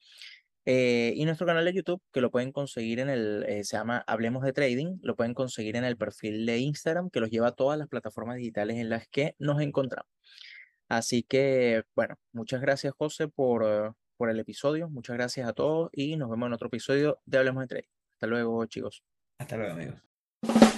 Eh, 0.64 1.12
y 1.16 1.24
nuestro 1.24 1.46
canal 1.46 1.64
de 1.64 1.72
YouTube, 1.72 2.00
que 2.12 2.20
lo 2.20 2.30
pueden 2.30 2.52
conseguir 2.52 3.00
en 3.00 3.08
el, 3.08 3.44
eh, 3.48 3.64
se 3.64 3.76
llama 3.76 4.04
Hablemos 4.06 4.44
de 4.44 4.52
Trading, 4.52 4.98
lo 5.02 5.16
pueden 5.16 5.34
conseguir 5.34 5.76
en 5.76 5.84
el 5.84 5.96
perfil 5.96 6.46
de 6.46 6.58
Instagram, 6.58 7.10
que 7.10 7.20
los 7.20 7.30
lleva 7.30 7.48
a 7.48 7.52
todas 7.52 7.78
las 7.78 7.88
plataformas 7.88 8.36
digitales 8.36 8.76
en 8.76 8.88
las 8.88 9.08
que 9.08 9.34
nos 9.38 9.60
encontramos. 9.60 10.10
Así 10.88 11.22
que, 11.22 11.82
bueno, 11.96 12.16
muchas 12.32 12.60
gracias, 12.60 12.94
José, 12.96 13.26
por, 13.26 13.96
por 14.16 14.30
el 14.30 14.38
episodio. 14.38 14.88
Muchas 14.88 15.16
gracias 15.16 15.48
a 15.48 15.52
todos 15.52 15.90
y 15.92 16.16
nos 16.16 16.30
vemos 16.30 16.46
en 16.46 16.52
otro 16.52 16.68
episodio 16.68 17.20
de 17.24 17.38
Hablemos 17.38 17.62
de 17.62 17.68
Trading. 17.68 17.88
Hasta 18.12 18.26
luego, 18.26 18.64
chicos. 18.66 19.02
Hasta 19.38 19.56
luego, 19.56 19.72
amigos. 19.72 20.71